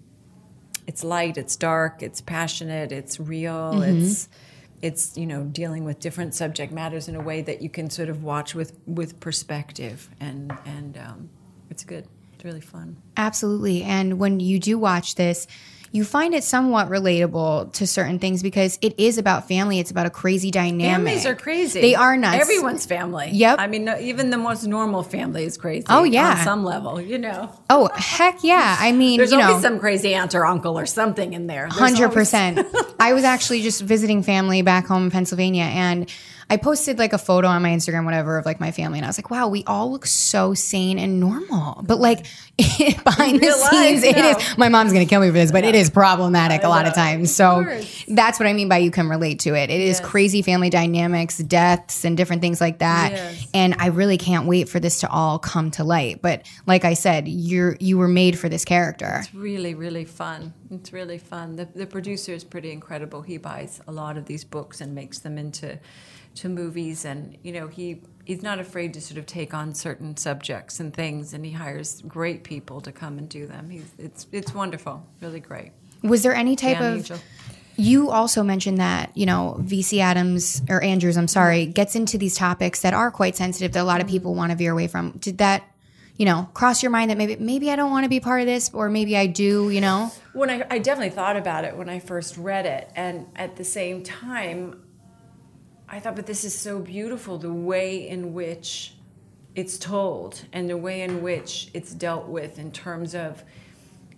it's 0.85 1.03
light, 1.03 1.37
it's 1.37 1.55
dark, 1.55 2.01
it's 2.01 2.21
passionate, 2.21 2.91
it's 2.91 3.19
real, 3.19 3.73
Mm-hmm. 3.75 4.03
it's 4.03 4.29
it's 4.81 5.17
you 5.17 5.25
know 5.25 5.43
dealing 5.43 5.83
with 5.85 5.99
different 5.99 6.35
subject 6.35 6.71
matters 6.71 7.07
in 7.07 7.15
a 7.15 7.21
way 7.21 7.41
that 7.41 7.61
you 7.61 7.69
can 7.69 7.89
sort 7.89 8.09
of 8.09 8.23
watch 8.23 8.53
with 8.53 8.77
with 8.85 9.19
perspective 9.19 10.09
and 10.19 10.51
and 10.65 10.97
um, 10.97 11.29
it's 11.69 11.83
good. 11.83 12.05
It's 12.35 12.45
really 12.45 12.61
fun. 12.61 12.97
Absolutely. 13.17 13.81
And 13.83 14.19
when 14.19 14.39
you 14.39 14.59
do 14.59 14.77
watch 14.77 15.15
this, 15.15 15.47
you 15.91 16.03
find 16.03 16.33
it 16.33 16.43
somewhat 16.43 16.89
relatable 16.89 17.71
to 17.73 17.87
certain 17.87 18.19
things 18.19 18.43
because 18.43 18.77
it 18.81 18.99
is 18.99 19.17
about 19.17 19.47
family. 19.47 19.79
It's 19.79 19.91
about 19.91 20.05
a 20.05 20.09
crazy 20.09 20.51
dynamic. 20.51 21.05
Families 21.05 21.25
are 21.25 21.35
crazy. 21.35 21.81
They 21.81 21.95
are 21.95 22.17
nuts. 22.17 22.41
Everyone's 22.41 22.85
family. 22.85 23.29
Yep. 23.31 23.59
I 23.59 23.67
mean, 23.67 23.85
no, 23.85 23.97
even 23.99 24.29
the 24.29 24.37
most 24.37 24.65
normal 24.65 25.03
family 25.03 25.43
is 25.45 25.57
crazy. 25.57 25.85
Oh, 25.89 26.03
yeah. 26.03 26.37
On 26.39 26.43
some 26.43 26.63
level, 26.63 26.99
you 27.01 27.17
know. 27.17 27.51
Oh 27.69 27.89
heck 27.95 28.43
yeah! 28.43 28.77
I 28.79 28.91
mean, 28.91 29.17
There's 29.17 29.31
you 29.31 29.41
always 29.41 29.57
know, 29.57 29.69
some 29.69 29.79
crazy 29.79 30.13
aunt 30.13 30.33
or 30.35 30.45
uncle 30.45 30.77
or 30.77 30.85
something 30.85 31.33
in 31.33 31.47
there. 31.47 31.67
Hundred 31.67 32.11
percent. 32.11 32.65
I 32.99 33.13
was 33.13 33.23
actually 33.23 33.61
just 33.61 33.81
visiting 33.81 34.23
family 34.23 34.61
back 34.61 34.87
home 34.87 35.05
in 35.05 35.11
Pennsylvania, 35.11 35.63
and 35.63 36.09
I 36.49 36.57
posted 36.57 36.97
like 36.97 37.11
a 37.11 37.17
photo 37.17 37.47
on 37.47 37.61
my 37.61 37.69
Instagram, 37.69 38.05
whatever, 38.05 38.37
of 38.37 38.45
like 38.45 38.59
my 38.59 38.71
family, 38.71 38.99
and 38.99 39.05
I 39.05 39.09
was 39.09 39.17
like, 39.17 39.29
"Wow, 39.29 39.49
we 39.49 39.63
all 39.65 39.91
look 39.91 40.05
so 40.05 40.53
sane 40.53 40.97
and 40.97 41.19
normal." 41.19 41.81
But 41.83 41.99
like 41.99 42.25
behind 42.57 43.41
the 43.41 43.47
life, 43.47 43.69
scenes, 43.71 44.03
it 44.03 44.15
no. 44.15 44.29
is. 44.29 44.57
My 44.57 44.69
mom's 44.69 44.93
gonna 44.93 45.05
kill 45.05 45.19
me 45.21 45.27
for 45.27 45.33
this, 45.33 45.51
but 45.51 45.63
it 45.63 45.75
is 45.75 45.89
problematic 45.89 46.63
a 46.63 46.69
lot 46.69 46.87
of 46.87 46.93
times. 46.93 47.35
So 47.35 47.63
course. 47.63 48.05
that's 48.07 48.39
what 48.39 48.47
I 48.47 48.53
mean 48.53 48.69
by 48.69 48.77
you 48.77 48.91
can 48.91 49.09
relate 49.09 49.39
to 49.41 49.55
it. 49.55 49.69
It 49.69 49.81
is 49.81 49.99
Yes. 49.99 50.09
crazy 50.09 50.41
family 50.41 50.69
dynamics, 50.69 51.37
deaths, 51.37 52.05
and 52.05 52.15
different 52.15 52.41
things 52.41 52.61
like 52.61 52.79
that. 52.79 53.11
Yes. 53.11 53.47
And 53.53 53.75
I 53.79 53.87
really 53.87 54.17
can't 54.17 54.45
wait 54.47 54.69
for 54.69 54.79
this 54.79 55.01
to 55.01 55.09
all 55.09 55.39
come 55.39 55.71
to 55.71 55.83
light. 55.83 56.21
But 56.21 56.45
like 56.65 56.85
I 56.85 56.93
said, 56.93 57.27
you're 57.27 57.75
you 57.79 57.97
were 57.97 58.07
made 58.07 58.39
for 58.39 58.47
this 58.47 58.63
character. 58.63 59.17
It's 59.19 59.33
really, 59.33 59.75
really 59.75 60.05
fun. 60.05 60.53
It's 60.71 60.93
really 60.93 61.17
fun. 61.17 61.55
The, 61.57 61.65
the 61.65 61.85
producer 61.87 62.31
is 62.31 62.43
pretty 62.43 62.71
incredible. 62.71 63.21
He 63.21 63.37
buys 63.37 63.81
a 63.87 63.91
lot 63.91 64.17
of 64.17 64.25
these 64.25 64.43
books 64.43 64.81
and 64.81 64.95
makes 64.95 65.19
them 65.19 65.37
into 65.37 65.79
to 66.37 66.49
movies, 66.49 67.05
and 67.05 67.37
you 67.43 67.51
know 67.51 67.67
he 67.67 68.01
he's 68.25 68.43
not 68.43 68.59
afraid 68.59 68.93
to 68.93 69.01
sort 69.01 69.17
of 69.17 69.25
take 69.25 69.53
on 69.53 69.73
certain 69.73 70.17
subjects 70.17 70.79
and 70.79 70.93
things, 70.93 71.33
and 71.33 71.45
he 71.45 71.51
hires 71.51 72.01
great 72.07 72.43
people 72.43 72.81
to 72.81 72.91
come 72.91 73.17
and 73.17 73.29
do 73.29 73.47
them. 73.47 73.69
He's 73.69 73.91
it's 73.97 74.27
it's 74.31 74.53
wonderful, 74.53 75.05
really 75.21 75.39
great. 75.39 75.71
Was 76.03 76.23
there 76.23 76.35
any 76.35 76.55
type 76.55 76.79
Dan 76.79 76.91
of 76.91 76.97
Angel. 76.97 77.19
You 77.79 78.09
also 78.09 78.41
mentioned 78.41 78.79
that, 78.79 79.15
you 79.15 79.27
know, 79.27 79.55
VC 79.61 79.99
Adams 79.99 80.63
or 80.67 80.83
Andrews, 80.83 81.15
I'm 81.15 81.27
sorry, 81.27 81.67
gets 81.67 81.95
into 81.95 82.17
these 82.17 82.35
topics 82.35 82.81
that 82.81 82.95
are 82.95 83.11
quite 83.11 83.35
sensitive 83.35 83.73
that 83.73 83.81
a 83.81 83.85
lot 83.85 84.01
of 84.01 84.07
people 84.07 84.31
mm-hmm. 84.31 84.39
want 84.39 84.51
to 84.51 84.57
veer 84.57 84.71
away 84.71 84.87
from. 84.87 85.11
Did 85.19 85.37
that, 85.37 85.63
you 86.15 86.25
know, 86.25 86.49
cross 86.55 86.81
your 86.81 86.89
mind 86.89 87.11
that 87.11 87.19
maybe 87.19 87.35
maybe 87.35 87.69
I 87.69 87.75
don't 87.75 87.91
want 87.91 88.03
to 88.03 88.09
be 88.09 88.19
part 88.19 88.41
of 88.41 88.47
this 88.47 88.71
or 88.73 88.89
maybe 88.89 89.15
I 89.15 89.27
do, 89.27 89.69
you 89.69 89.79
know? 89.79 90.11
When 90.33 90.49
I, 90.49 90.65
I 90.71 90.79
definitely 90.79 91.11
thought 91.11 91.37
about 91.37 91.65
it 91.65 91.77
when 91.77 91.87
I 91.87 91.99
first 91.99 92.35
read 92.35 92.65
it, 92.65 92.91
and 92.95 93.27
at 93.35 93.57
the 93.57 93.63
same 93.63 94.03
time, 94.03 94.81
I 95.89 95.99
thought, 95.99 96.15
but 96.15 96.25
this 96.25 96.43
is 96.43 96.53
so 96.53 96.79
beautiful 96.79 97.37
the 97.37 97.53
way 97.53 98.07
in 98.07 98.33
which 98.33 98.93
it's 99.55 99.77
told 99.77 100.45
and 100.53 100.69
the 100.69 100.77
way 100.77 101.01
in 101.01 101.23
which 101.23 101.69
it's 101.73 101.93
dealt 101.93 102.27
with 102.27 102.59
in 102.59 102.71
terms 102.71 103.15
of 103.15 103.43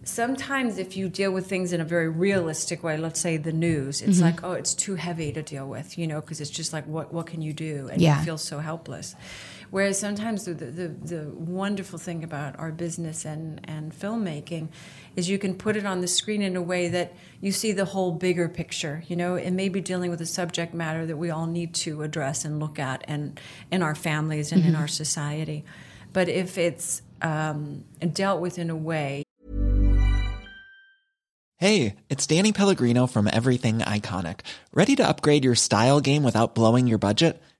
sometimes 0.03 0.77
if 0.77 0.97
you 0.97 1.07
deal 1.07 1.31
with 1.31 1.47
things 1.47 1.71
in 1.71 1.79
a 1.79 1.85
very 1.85 2.09
realistic 2.09 2.83
way 2.83 2.97
let's 2.97 3.19
say 3.19 3.37
the 3.37 3.51
news 3.51 4.01
it's 4.01 4.17
mm-hmm. 4.17 4.25
like 4.25 4.43
oh 4.43 4.53
it's 4.53 4.73
too 4.73 4.95
heavy 4.95 5.31
to 5.31 5.41
deal 5.41 5.67
with 5.67 5.97
you 5.97 6.07
know 6.07 6.19
because 6.19 6.41
it's 6.41 6.49
just 6.49 6.73
like 6.73 6.85
what 6.87 7.13
what 7.13 7.25
can 7.25 7.41
you 7.41 7.53
do? 7.53 7.89
And 7.91 8.01
Yeah. 8.01 8.19
you 8.19 8.25
feel 8.25 8.37
so 8.37 8.59
helpless 8.59 9.15
whereas 9.71 9.99
sometimes 9.99 10.45
the, 10.45 10.53
the, 10.53 10.87
the 10.87 11.29
wonderful 11.33 11.99
thing 11.99 12.23
about 12.23 12.57
our 12.59 12.71
business 12.71 13.25
and, 13.25 13.61
and 13.65 13.93
filmmaking 13.93 14.67
is 15.15 15.29
you 15.29 15.37
can 15.37 15.55
put 15.55 15.75
it 15.75 15.85
on 15.85 16.01
the 16.01 16.07
screen 16.07 16.41
in 16.41 16.55
a 16.55 16.61
way 16.61 16.87
that 16.87 17.13
you 17.41 17.51
see 17.51 17.71
the 17.71 17.85
whole 17.85 18.11
bigger 18.11 18.47
picture 18.49 19.03
you 19.07 19.15
know 19.15 19.35
it 19.35 19.51
may 19.51 19.69
be 19.69 19.81
dealing 19.81 20.09
with 20.09 20.21
a 20.21 20.25
subject 20.25 20.73
matter 20.73 21.05
that 21.05 21.17
we 21.17 21.29
all 21.29 21.47
need 21.47 21.73
to 21.73 22.01
address 22.01 22.45
and 22.45 22.59
look 22.59 22.79
at 22.79 23.03
and 23.07 23.39
in 23.71 23.83
our 23.83 23.95
families 23.95 24.51
and 24.51 24.65
in 24.65 24.75
our 24.75 24.87
society 24.87 25.63
but 26.13 26.27
if 26.27 26.57
it's 26.57 27.01
um, 27.21 27.83
dealt 28.13 28.41
with 28.41 28.57
in 28.57 28.69
a 28.69 28.75
way 28.75 29.23
Hey, 31.61 31.95
it's 32.07 32.25
Danny 32.25 32.53
Pellegrino 32.53 33.05
from 33.05 33.27
Everything 33.27 33.79
Iconic. 33.79 34.43
Ready 34.71 34.95
to 34.95 35.05
upgrade 35.05 35.43
your 35.43 35.55
style 35.55 35.99
game 35.99 36.23
without 36.23 36.55
blowing 36.55 36.87
your 36.87 36.99
budget? 36.99 37.41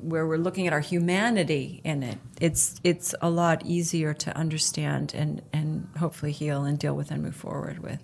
Where 0.00 0.26
we're 0.26 0.38
looking 0.38 0.66
at 0.66 0.72
our 0.72 0.80
humanity 0.80 1.80
in 1.84 2.02
it, 2.02 2.18
it's 2.40 2.80
it's 2.84 3.14
a 3.20 3.30
lot 3.30 3.64
easier 3.64 4.14
to 4.14 4.36
understand 4.36 5.14
and 5.14 5.42
and 5.52 5.88
hopefully 5.98 6.32
heal 6.32 6.64
and 6.64 6.78
deal 6.78 6.94
with 6.94 7.10
and 7.10 7.22
move 7.22 7.36
forward 7.36 7.78
with. 7.78 8.02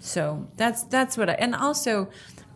So 0.00 0.48
that's 0.56 0.84
that's 0.84 1.16
what 1.16 1.30
I 1.30 1.34
and 1.34 1.54
also, 1.54 2.08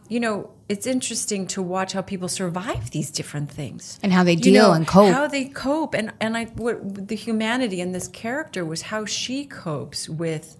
you 0.08 0.20
know, 0.20 0.50
it's 0.68 0.86
interesting 0.86 1.46
to 1.48 1.62
watch 1.62 1.92
how 1.92 2.02
people 2.02 2.28
survive 2.28 2.90
these 2.90 3.10
different 3.10 3.50
things 3.50 3.98
And 4.02 4.12
how 4.12 4.22
they 4.24 4.34
You 4.34 4.42
deal 4.42 4.72
and 4.72 4.86
cope. 4.86 5.12
How 5.12 5.26
they 5.26 5.46
cope, 5.46 5.94
and 5.94 6.12
and 6.20 6.36
I 6.36 6.44
what 6.46 7.08
the 7.08 7.16
humanity 7.16 7.80
in 7.80 7.92
this 7.92 8.08
character 8.08 8.64
was 8.64 8.82
how 8.82 9.04
she 9.04 9.44
copes 9.46 10.08
with 10.08 10.56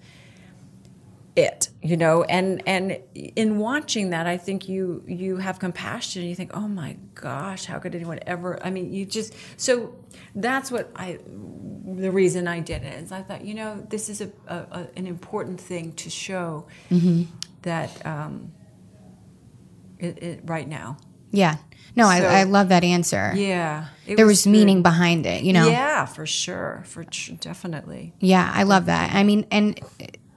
it 1.39 1.69
you 1.83 1.97
know 1.97 2.25
and 2.25 2.63
and 2.67 2.99
in 3.15 3.59
watching 3.59 4.11
that 4.11 4.27
i 4.27 4.37
think 4.37 4.69
you 4.69 5.03
you 5.07 5.37
have 5.37 5.59
compassion 5.59 6.21
and 6.23 6.29
you 6.29 6.35
think 6.35 6.51
oh 6.55 6.67
my 6.83 6.97
gosh 7.15 7.65
how 7.67 7.79
could 7.79 7.95
anyone 7.95 8.19
ever 8.27 8.59
i 8.67 8.71
mean 8.71 8.93
you 8.93 9.07
just 9.07 9.33
so 9.57 9.95
that's 10.35 10.69
what 10.73 10.91
i 10.97 11.19
the 12.05 12.11
reason 12.11 12.49
i 12.49 12.59
did 12.61 12.83
it 12.83 12.95
is 13.03 13.13
i 13.13 13.23
thought 13.23 13.45
you 13.45 13.55
know 13.55 13.71
this 13.89 14.09
is 14.09 14.21
a, 14.21 14.31
a, 14.49 14.57
a 14.79 14.89
an 14.97 15.07
important 15.07 15.61
thing 15.61 15.93
to 15.93 16.11
show 16.11 16.67
that 17.63 17.91
um 18.07 18.51
it, 19.99 20.23
it 20.23 20.41
right 20.45 20.69
now 20.69 20.97
Yeah. 21.31 21.57
No, 21.97 22.05
So- 22.05 22.11
I, 22.11 22.41
I 22.41 22.43
love 22.45 22.69
that 22.71 22.85
answer. 22.85 23.33
yeah 23.37 23.89
There 24.07 24.27
was 24.27 24.45
good. 24.45 24.51
meaning 24.51 24.83
behind 24.83 25.27
it, 25.27 25.43
you 25.43 25.53
know? 25.53 25.69
yeah 25.69 26.05
for 26.07 26.27
sure 26.27 26.83
for 26.87 27.05
tr- 27.05 27.33
definitely 27.33 28.13
Yeah, 28.21 28.51
I 28.61 28.63
love 28.65 28.87
that. 28.87 29.15
I 29.15 29.23
mean, 29.25 29.47
and 29.51 29.79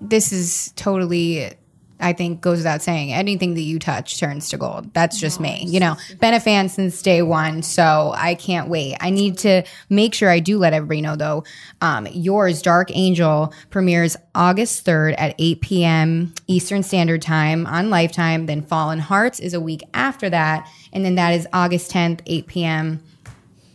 this 0.01 0.33
is 0.33 0.73
totally, 0.75 1.51
I 1.99 2.13
think, 2.13 2.41
goes 2.41 2.57
without 2.57 2.81
saying. 2.81 3.13
Anything 3.13 3.53
that 3.53 3.61
you 3.61 3.77
touch 3.77 4.19
turns 4.19 4.49
to 4.49 4.57
gold. 4.57 4.93
That's 4.93 5.19
just 5.19 5.39
me. 5.39 5.63
You 5.67 5.79
know, 5.79 5.95
been 6.19 6.33
a 6.33 6.39
fan 6.39 6.67
since 6.67 7.01
day 7.01 7.21
one, 7.21 7.61
so 7.61 8.13
I 8.15 8.35
can't 8.35 8.67
wait. 8.67 8.97
I 8.99 9.11
need 9.11 9.37
to 9.39 9.63
make 9.89 10.15
sure 10.15 10.29
I 10.29 10.39
do 10.39 10.57
let 10.57 10.73
everybody 10.73 11.01
know, 11.01 11.15
though. 11.15 11.43
Um, 11.81 12.07
yours, 12.11 12.61
Dark 12.61 12.89
Angel, 12.95 13.53
premieres 13.69 14.17
August 14.33 14.85
3rd 14.85 15.15
at 15.17 15.35
8 15.37 15.61
p.m. 15.61 16.33
Eastern 16.47 16.81
Standard 16.81 17.21
Time 17.21 17.67
on 17.67 17.91
Lifetime. 17.91 18.47
Then 18.47 18.63
Fallen 18.63 18.99
Hearts 18.99 19.39
is 19.39 19.53
a 19.53 19.61
week 19.61 19.83
after 19.93 20.29
that. 20.29 20.67
And 20.91 21.05
then 21.05 21.15
that 21.15 21.33
is 21.33 21.47
August 21.53 21.91
10th, 21.91 22.21
8 22.25 22.47
p.m 22.47 23.03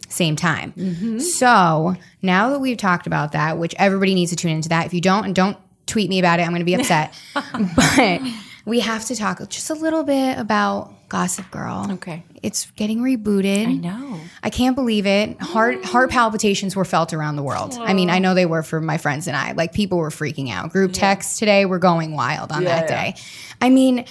same 0.08 0.36
time. 0.36 0.72
So 1.20 1.96
now 2.22 2.50
that 2.50 2.58
we've 2.58 2.76
talked 2.76 3.06
about 3.06 3.32
that, 3.32 3.58
which 3.58 3.74
everybody 3.78 4.14
needs 4.14 4.30
to 4.30 4.36
tune 4.36 4.52
into 4.52 4.68
that. 4.68 4.86
If 4.86 4.94
you 4.94 5.00
don't, 5.00 5.24
and 5.24 5.34
don't 5.34 5.56
tweet 5.86 6.10
me 6.10 6.18
about 6.18 6.40
it, 6.40 6.42
I'm 6.42 6.50
going 6.50 6.60
to 6.60 6.64
be 6.64 6.74
upset. 6.74 7.14
but 7.76 8.20
we 8.64 8.80
have 8.80 9.04
to 9.06 9.16
talk 9.16 9.38
just 9.48 9.70
a 9.70 9.74
little 9.74 10.02
bit 10.02 10.38
about 10.38 10.92
Gossip 11.08 11.50
Girl. 11.52 11.86
Okay. 11.92 12.24
It's 12.42 12.70
getting 12.72 12.98
rebooted. 12.98 13.66
I 13.66 13.72
know. 13.74 14.20
I 14.42 14.50
can't 14.50 14.74
believe 14.74 15.06
it. 15.06 15.40
Heart 15.40 15.84
heart 15.84 16.10
palpitations 16.10 16.74
were 16.74 16.84
felt 16.84 17.12
around 17.12 17.36
the 17.36 17.42
world. 17.42 17.74
I 17.78 17.94
mean, 17.94 18.10
I 18.10 18.18
know 18.18 18.34
they 18.34 18.46
were 18.46 18.62
for 18.62 18.80
my 18.80 18.98
friends 18.98 19.26
and 19.28 19.36
I. 19.36 19.52
Like 19.52 19.72
people 19.72 19.98
were 19.98 20.10
freaking 20.10 20.50
out. 20.50 20.70
Group 20.70 20.92
texts 20.92 21.38
today 21.38 21.64
were 21.64 21.78
going 21.78 22.12
wild 22.14 22.50
on 22.50 22.64
that 22.64 22.90
Yeah, 22.90 22.96
yeah. 22.96 23.12
day. 23.12 23.20
I 23.60 23.70
mean, 23.70 24.04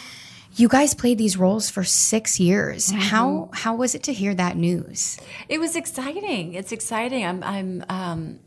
you 0.55 0.69
guys 0.69 0.93
played 0.93 1.17
these 1.17 1.35
roles 1.35 1.69
for 1.69 1.83
6 1.83 2.39
years. 2.39 2.87
Mm-hmm. 2.87 2.99
How 2.99 3.49
how 3.53 3.75
was 3.75 3.93
it 3.93 4.03
to 4.03 4.13
hear 4.13 4.33
that 4.35 4.55
news? 4.55 5.17
It 5.49 5.59
was 5.59 5.75
exciting. 5.75 6.53
It's 6.53 6.71
exciting. 6.71 7.25
I'm 7.25 7.43
I'm 7.43 7.85
um, 7.89 8.39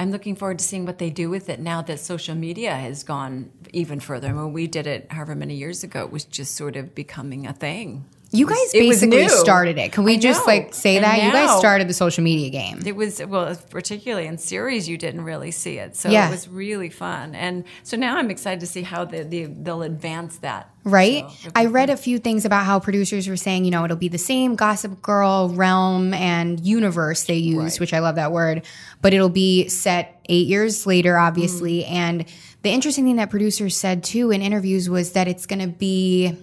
I'm 0.00 0.12
looking 0.12 0.36
forward 0.36 0.60
to 0.60 0.64
seeing 0.64 0.86
what 0.86 0.98
they 0.98 1.10
do 1.10 1.28
with 1.28 1.48
it 1.48 1.58
now 1.58 1.82
that 1.82 1.98
social 1.98 2.36
media 2.36 2.72
has 2.72 3.02
gone 3.02 3.50
even 3.72 3.98
further. 3.98 4.28
I 4.28 4.32
When 4.32 4.52
we 4.52 4.68
did 4.68 4.86
it, 4.86 5.10
however 5.10 5.34
many 5.34 5.56
years 5.56 5.82
ago, 5.82 6.04
it 6.04 6.12
was 6.12 6.24
just 6.24 6.54
sort 6.54 6.76
of 6.76 6.94
becoming 6.94 7.48
a 7.48 7.52
thing. 7.52 8.04
You 8.30 8.46
guys 8.46 8.74
it 8.74 8.80
basically 8.80 9.26
started 9.28 9.78
it. 9.78 9.92
Can 9.92 10.04
we 10.04 10.18
just 10.18 10.46
like 10.46 10.74
say 10.74 10.96
And 10.96 11.04
that 11.04 11.22
you 11.22 11.32
guys 11.32 11.58
started 11.58 11.88
the 11.88 11.94
social 11.94 12.22
media 12.22 12.50
game? 12.50 12.82
It 12.84 12.94
was 12.94 13.24
well, 13.24 13.56
particularly 13.70 14.26
in 14.26 14.36
series, 14.36 14.86
you 14.86 14.98
didn't 14.98 15.22
really 15.22 15.50
see 15.50 15.78
it, 15.78 15.96
so 15.96 16.10
Yeah. 16.10 16.28
it 16.28 16.30
was 16.30 16.46
really 16.46 16.90
fun. 16.90 17.34
And 17.34 17.64
so 17.84 17.96
now 17.96 18.18
I'm 18.18 18.30
excited 18.30 18.60
to 18.60 18.66
see 18.66 18.82
how 18.82 19.06
they, 19.06 19.22
they 19.22 19.44
they'll 19.44 19.82
advance 19.82 20.38
that. 20.38 20.70
Right? 20.84 21.24
So, 21.42 21.50
I 21.54 21.66
read 21.66 21.88
a 21.88 21.96
few 21.96 22.18
things 22.18 22.44
about 22.44 22.64
how 22.64 22.80
producers 22.80 23.28
were 23.28 23.36
saying, 23.36 23.64
you 23.64 23.70
know, 23.70 23.84
it'll 23.84 23.96
be 23.96 24.08
the 24.08 24.18
same 24.18 24.56
Gossip 24.56 25.00
Girl 25.00 25.48
realm 25.48 26.12
and 26.12 26.60
universe 26.60 27.24
they 27.24 27.36
use, 27.36 27.80
which 27.80 27.94
I 27.94 28.00
love 28.00 28.16
that 28.16 28.32
word, 28.32 28.62
but 29.00 29.14
it'll 29.14 29.28
be 29.28 29.68
set 29.68 30.20
eight 30.28 30.46
years 30.46 30.86
later, 30.86 31.16
obviously. 31.16 31.82
Mm. 31.82 31.90
And 31.90 32.24
the 32.62 32.70
interesting 32.70 33.04
thing 33.04 33.16
that 33.16 33.30
producers 33.30 33.76
said 33.76 34.04
too 34.04 34.30
in 34.30 34.42
interviews 34.42 34.90
was 34.90 35.12
that 35.12 35.28
it's 35.28 35.46
going 35.46 35.60
to 35.60 35.68
be 35.68 36.36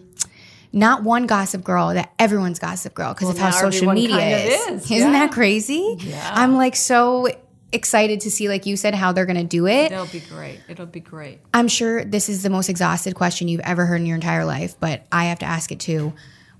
not 0.75 1.03
one 1.03 1.25
Gossip 1.25 1.63
Girl, 1.63 1.93
that 1.93 2.13
everyone's 2.19 2.59
Gossip 2.59 2.93
Girl 2.93 3.13
because 3.13 3.29
of 3.29 3.37
how 3.37 3.49
social 3.49 3.93
media 3.93 4.17
is. 4.17 4.67
is, 4.67 4.91
Isn't 4.91 5.13
yeah. 5.13 5.19
that 5.19 5.31
crazy? 5.31 5.95
Yeah. 5.99 6.31
I'm 6.33 6.57
like 6.57 6.75
so 6.75 7.29
excited 7.71 8.21
to 8.21 8.31
see, 8.31 8.49
like 8.49 8.65
you 8.65 8.75
said, 8.75 8.93
how 8.93 9.13
they're 9.13 9.25
going 9.25 9.37
to 9.37 9.43
do 9.43 9.67
it. 9.67 9.93
It'll 9.93 10.05
be 10.05 10.19
great. 10.19 10.59
It'll 10.67 10.85
be 10.85 10.99
great. 10.99 11.39
I'm 11.53 11.69
sure 11.69 12.03
this 12.03 12.27
is 12.27 12.43
the 12.43 12.49
most 12.49 12.69
exhausted 12.69 13.15
question 13.15 13.47
you've 13.47 13.61
ever 13.61 13.85
heard 13.85 14.01
in 14.01 14.05
your 14.05 14.15
entire 14.15 14.43
life, 14.43 14.75
but 14.79 15.05
I 15.11 15.25
have 15.25 15.39
to 15.39 15.45
ask 15.45 15.71
it 15.71 15.79
too. 15.79 16.13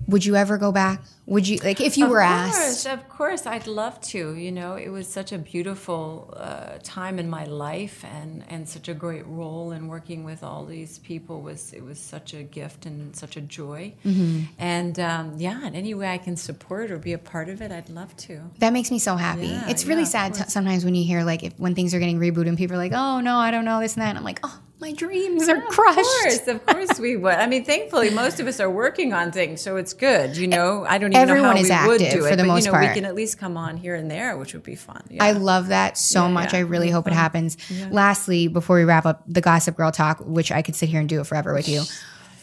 Would 0.08 0.24
you 0.24 0.36
ever 0.36 0.56
go 0.58 0.70
back? 0.70 1.02
Would 1.26 1.48
you 1.48 1.58
like 1.58 1.80
if 1.80 1.98
you 1.98 2.04
Of 2.04 2.10
were 2.10 2.20
course, 2.22 2.86
asked? 2.86 2.86
Of 2.86 3.08
course, 3.08 3.46
I'd 3.46 3.66
love 3.66 4.00
to. 4.12 4.34
You 4.34 4.52
know, 4.52 4.76
it 4.76 4.88
was 4.88 5.08
such 5.08 5.32
a 5.32 5.38
beautiful 5.38 6.32
uh, 6.36 6.78
time 6.84 7.18
in 7.18 7.28
my 7.28 7.44
life, 7.44 8.04
and 8.04 8.44
and 8.48 8.68
such 8.68 8.88
a 8.88 8.94
great 8.94 9.26
role 9.26 9.72
in 9.72 9.88
working 9.88 10.22
with 10.22 10.44
all 10.44 10.64
these 10.64 11.00
people 11.00 11.42
was 11.42 11.72
it 11.72 11.84
was 11.84 11.98
such 11.98 12.32
a 12.34 12.44
gift 12.44 12.86
and 12.86 13.16
such 13.16 13.36
a 13.36 13.40
joy. 13.40 13.94
Mm-hmm. 14.04 14.42
And 14.58 15.00
um, 15.00 15.34
yeah, 15.38 15.66
in 15.66 15.74
any 15.74 15.94
way 15.94 16.08
I 16.08 16.18
can 16.18 16.36
support 16.36 16.92
or 16.92 16.98
be 16.98 17.12
a 17.12 17.18
part 17.18 17.48
of 17.48 17.60
it, 17.60 17.72
I'd 17.72 17.88
love 17.88 18.16
to. 18.28 18.42
That 18.60 18.72
makes 18.72 18.92
me 18.92 19.00
so 19.00 19.16
happy. 19.16 19.48
Yeah, 19.48 19.68
it's 19.68 19.86
really 19.86 20.02
yeah, 20.02 20.08
sad 20.08 20.34
t- 20.34 20.44
sometimes 20.48 20.84
when 20.84 20.94
you 20.94 21.04
hear 21.04 21.24
like 21.24 21.42
if 21.42 21.58
when 21.58 21.74
things 21.74 21.92
are 21.94 21.98
getting 21.98 22.20
rebooted 22.20 22.48
and 22.48 22.56
people 22.56 22.76
are 22.76 22.78
like, 22.78 22.92
"Oh 22.94 23.20
no, 23.20 23.36
I 23.38 23.50
don't 23.50 23.64
know 23.64 23.80
this 23.80 23.94
and 23.94 24.02
that." 24.02 24.10
And 24.10 24.18
I'm 24.18 24.24
like, 24.24 24.38
"Oh, 24.44 24.60
my 24.80 24.92
dreams 24.92 25.48
are 25.48 25.60
crushed." 25.62 25.98
Of 25.98 26.04
course, 26.04 26.48
of 26.48 26.66
course 26.66 26.98
we 27.00 27.16
would. 27.16 27.34
I 27.34 27.46
mean, 27.46 27.64
thankfully, 27.64 28.10
most 28.10 28.40
of 28.40 28.46
us 28.46 28.60
are 28.60 28.70
working 28.70 29.12
on 29.12 29.32
things, 29.32 29.60
so 29.60 29.76
it's 29.76 29.92
good. 29.92 30.36
You 30.36 30.46
know, 30.46 30.84
I 30.88 30.98
don't 30.98 31.12
even 31.12 31.28
Everyone 31.28 31.56
know 31.56 31.62
is 31.62 31.70
how 31.70 31.84
we 31.84 31.88
would 31.88 31.98
do 31.98 32.24
it, 32.24 32.30
for 32.30 32.36
the 32.36 32.42
but 32.42 32.46
most 32.46 32.66
you 32.66 32.72
know, 32.72 32.80
we 32.80 32.88
can 32.88 33.04
at 33.04 33.14
least 33.14 33.38
come 33.38 33.56
on 33.56 33.76
here 33.76 33.94
and 33.94 34.10
there, 34.10 34.36
which 34.36 34.52
would 34.54 34.62
be 34.62 34.74
fun. 34.76 35.02
Yeah. 35.10 35.24
I 35.24 35.32
love 35.32 35.68
that 35.68 35.96
so 35.98 36.26
Yeah, 36.26 36.32
much. 36.32 36.54
I 36.54 36.60
really 36.60 36.90
hope 36.90 37.06
it 37.06 37.12
happens. 37.12 37.56
Lastly, 37.90 38.48
before 38.48 38.76
we 38.76 38.84
wrap 38.84 39.06
up 39.06 39.22
the 39.26 39.40
Gossip 39.40 39.76
Girl 39.76 39.90
talk, 39.90 40.20
which 40.20 40.52
I 40.52 40.62
could 40.62 40.76
sit 40.76 40.88
here 40.88 41.00
and 41.00 41.08
do 41.08 41.20
it 41.20 41.26
forever 41.26 41.54
with 41.54 41.68
you. 41.68 41.82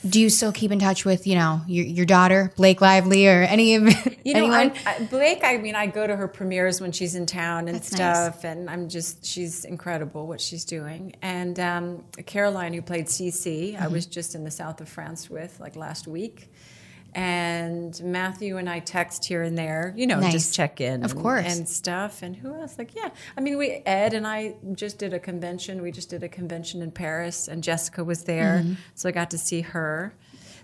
Do 0.08 0.20
you 0.20 0.30
still 0.30 0.52
keep 0.52 0.72
in 0.72 0.80
touch 0.80 1.06
with, 1.06 1.26
you 1.26 1.36
know, 1.36 1.62
your, 1.68 1.86
your 1.86 2.06
daughter, 2.06 2.52
Blake 2.58 2.82
Lively, 2.82 3.28
or 3.28 3.42
any 3.44 3.76
of 3.76 3.84
You 4.26 4.34
know, 4.34 4.52
anyone? 4.52 4.74
I, 4.86 5.04
Blake. 5.10 5.44
I 5.44 5.58
mean, 5.58 5.76
I 5.76 5.86
go 5.88 6.06
to 6.06 6.16
her 6.16 6.28
premieres 6.28 6.82
when 6.82 6.92
she's 6.92 7.16
in 7.16 7.26
town 7.26 7.68
and 7.68 7.76
That's 7.78 7.92
nice. 7.92 8.00
stuff, 8.00 8.44
and 8.44 8.70
I'm 8.70 8.90
just 8.90 9.26
she's 9.26 9.64
incredible 9.66 10.28
what 10.28 10.42
she's 10.42 10.66
doing. 10.66 11.16
And 11.22 11.60
um, 11.60 12.04
Caroline, 12.26 12.74
who 12.74 12.82
played 12.82 13.06
CC, 13.08 13.74
Mm-hmm. 13.74 13.84
I 13.84 13.88
was 13.88 14.06
just 14.06 14.36
in 14.36 14.44
the 14.44 14.52
south 14.52 14.82
of 14.82 14.90
France 14.90 15.30
with 15.30 15.60
like 15.60 15.76
last 15.76 16.08
week, 16.08 16.50
And 17.16 18.00
Matthew 18.04 18.58
and 18.58 18.70
I 18.70 18.80
text 18.80 19.26
here 19.26 19.42
and 19.44 19.58
there, 19.58 19.94
you 19.96 20.08
know, 20.08 20.20
Nice. 20.20 20.32
just 20.34 20.56
check 20.56 20.82
in, 20.82 21.04
Of 21.04 21.16
course. 21.16 21.46
and 21.58 21.68
stuff. 21.70 22.22
And 22.24 22.36
who 22.36 22.54
else? 22.54 22.78
Like, 22.78 22.96
yeah, 22.96 23.10
I 23.38 23.42
mean, 23.42 23.58
we 23.58 23.82
Ed 23.86 24.14
and 24.14 24.26
I 24.28 24.56
just 24.74 24.98
did 24.98 25.14
a 25.14 25.20
convention. 25.20 25.82
We 25.82 25.92
just 25.92 26.10
did 26.10 26.24
a 26.24 26.30
convention 26.30 26.82
in 26.82 26.92
Paris, 26.92 27.48
and 27.48 27.64
Jessica 27.64 28.04
was 28.04 28.24
there, 28.24 28.62
Mm-hmm. 28.64 28.74
so 28.96 29.10
I 29.10 29.12
got 29.12 29.32
to 29.32 29.38
see 29.38 29.62
her. 29.62 30.14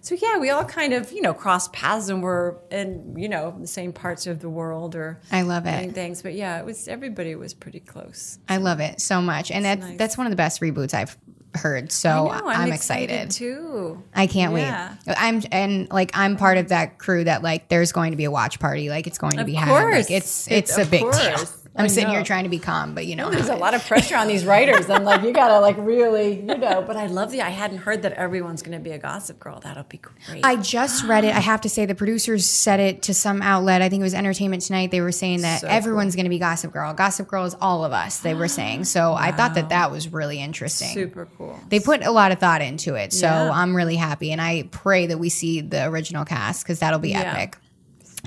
So 0.02 0.16
yeah, 0.16 0.38
we 0.38 0.50
all 0.50 0.64
kind 0.64 0.94
of 0.94 1.12
you 1.12 1.22
know 1.22 1.34
crossed 1.34 1.74
paths 1.74 2.08
and 2.08 2.24
were 2.24 2.58
in 2.72 3.16
you 3.18 3.28
know 3.28 3.58
the 3.60 3.68
same 3.68 3.92
parts 3.92 4.28
of 4.28 4.40
the 4.40 4.50
world 4.50 4.96
or 4.96 5.20
I 5.30 5.42
love 5.42 5.66
it. 5.66 5.94
things. 5.94 6.22
But 6.22 6.36
yeah, 6.36 6.58
it 6.60 6.66
was 6.66 6.88
everybody 6.88 7.36
was 7.36 7.54
pretty 7.54 7.82
close. 7.82 8.40
I 8.48 8.58
love 8.58 8.80
it 8.80 9.02
so 9.02 9.22
much, 9.22 9.52
and 9.52 9.66
that's 9.66 9.82
nice. 9.82 9.98
that's 9.98 10.18
one 10.18 10.26
of 10.26 10.32
the 10.32 10.38
best 10.38 10.62
reboots 10.62 10.94
I've 10.94 11.18
heard. 11.56 11.92
So 11.92 12.10
know, 12.26 12.32
I'm, 12.46 12.72
excited. 12.72 13.32
too. 13.32 14.02
I 14.16 14.28
can't 14.28 14.56
Yeah. 14.56 14.96
wait. 15.08 15.16
I'm 15.18 15.42
and 15.52 15.90
like 15.92 16.12
I'm 16.14 16.38
part 16.38 16.58
of 16.58 16.70
that 16.70 16.98
crew 17.00 17.24
that 17.24 17.42
like 17.44 17.70
there's 17.70 17.92
going 17.92 18.12
to 18.12 18.18
be 18.18 18.26
a 18.26 18.32
watch 18.32 18.60
party. 18.60 18.90
Like 18.90 19.08
it's 19.08 19.18
going 19.18 19.34
to 19.34 19.42
Of 19.42 19.46
be 19.48 19.54
had. 19.56 19.68
course. 19.68 19.94
Like 20.10 20.12
it's 20.12 20.48
It's- 20.48 20.78
it's 20.78 20.88
a 20.88 20.90
big 20.90 21.02
deal. 21.12 21.38
I'm 21.80 21.86
I 21.86 21.88
sitting 21.88 22.10
here 22.10 22.24
trying 22.24 22.44
to 22.44 22.50
be 22.50 22.60
calm, 22.60 22.94
but 22.94 23.06
you 23.06 23.16
know, 23.16 23.30
There's 23.30 23.48
a 23.50 23.56
lot 23.56 23.74
of 23.74 23.86
pressure 23.88 24.18
on 24.18 24.28
these 24.28 24.46
writers. 24.46 24.90
I'm 24.90 25.04
like, 25.06 25.24
you 25.24 25.32
gotta 25.32 25.60
like 25.60 25.78
really, 25.80 26.36
you 26.42 26.58
know. 26.58 26.84
But 26.86 26.98
I 26.98 27.08
love 27.08 27.32
the. 27.32 27.42
I 27.42 27.50
hadn't 27.50 27.78
heard 27.78 28.02
that 28.02 28.14
everyone's 28.14 28.62
gonna 28.62 28.80
be 28.80 28.92
a 28.92 28.98
Gossip 28.98 29.40
Girl. 29.40 29.60
That'll 29.62 29.84
be 29.84 29.98
great. 29.98 30.44
I 30.46 30.58
just 30.58 31.06
read 31.06 31.24
it. 31.24 31.34
I 31.34 31.40
have 31.40 31.62
to 31.62 31.70
say, 31.70 31.86
the 31.86 31.96
producers 31.96 32.46
said 32.46 32.80
it 32.82 33.02
to 33.04 33.14
some 33.14 33.42
outlet. 33.42 33.82
I 33.82 33.88
think 33.90 34.02
it 34.02 34.04
was 34.04 34.14
Entertainment 34.14 34.62
Tonight. 34.64 34.92
They 34.92 35.02
were 35.02 35.12
saying 35.14 35.42
that 35.42 35.62
So 35.62 35.68
everyone's 35.68 36.16
going 36.16 36.26
to 36.26 36.30
be 36.30 36.40
Gossip 36.40 36.74
Girl. 36.74 36.94
Gossip 36.94 37.28
Girl 37.30 37.46
is 37.46 37.56
all 37.62 37.86
of 37.86 37.94
us. 37.94 38.20
They 38.20 38.34
were 38.34 38.50
saying. 38.50 38.84
So 38.84 39.14
I 39.14 39.32
thought 39.32 39.54
that 39.54 39.70
that 39.70 39.90
was 39.90 40.12
really 40.12 40.42
interesting. 40.42 40.90
Super 40.90 41.28
cool. 41.38 41.60
They 41.70 41.80
put 41.80 42.06
a 42.06 42.12
lot 42.12 42.32
of 42.34 42.40
thought 42.40 42.62
into 42.62 42.96
it. 42.96 43.14
So 43.14 43.28
Yeah. 43.28 43.52
I'm 43.52 43.74
really 43.76 43.96
happy. 43.96 44.32
And 44.34 44.42
I 44.42 44.68
pray 44.72 45.08
that 45.08 45.18
we 45.18 45.30
see 45.30 45.62
the 45.62 45.86
original 45.88 46.26
cast 46.26 46.64
because 46.64 46.80
that'll 46.80 47.00
be 47.00 47.12
Yeah. 47.12 47.32
epic. 47.32 47.58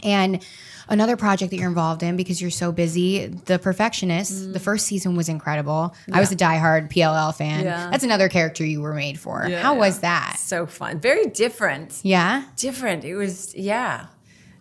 And 0.03 0.43
another 0.89 1.17
project 1.17 1.51
that 1.51 1.57
you're 1.57 1.69
involved 1.69 2.03
in 2.03 2.17
because 2.17 2.41
you're 2.41 2.51
so 2.51 2.73
busy, 2.73 3.27
The 3.27 3.59
Perfectionist. 3.59 4.53
The 4.53 4.61
first 4.61 4.87
season 4.87 5.17
was 5.17 5.29
incredible. 5.29 5.95
I 6.13 6.21
was 6.21 6.33
a 6.33 6.37
diehard 6.37 6.91
PLL 6.91 7.35
fan. 7.35 7.65
Yeah. 7.65 7.91
That's 7.91 8.05
another 8.05 8.29
character 8.29 8.65
you 8.65 8.81
were 8.81 8.95
made 8.95 9.19
for. 9.19 9.47
Yeah, 9.49 9.63
How 9.63 9.75
yeah. 9.75 9.79
was 9.81 10.01
that? 10.01 10.37
So 10.39 10.67
fun. 10.67 11.01
Very 11.01 11.27
different. 11.27 12.01
Yeah. 12.03 12.45
different. 12.57 13.05
It 13.05 13.15
was 13.15 13.55
yeah, 13.55 14.07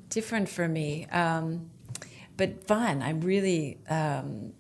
different 0.10 0.50
for 0.50 0.68
me, 0.68 1.08
um, 1.08 1.70
but 2.38 2.68
fun. 2.68 3.02
I'm 3.02 3.22
really. 3.22 3.80
Um, 3.90 4.54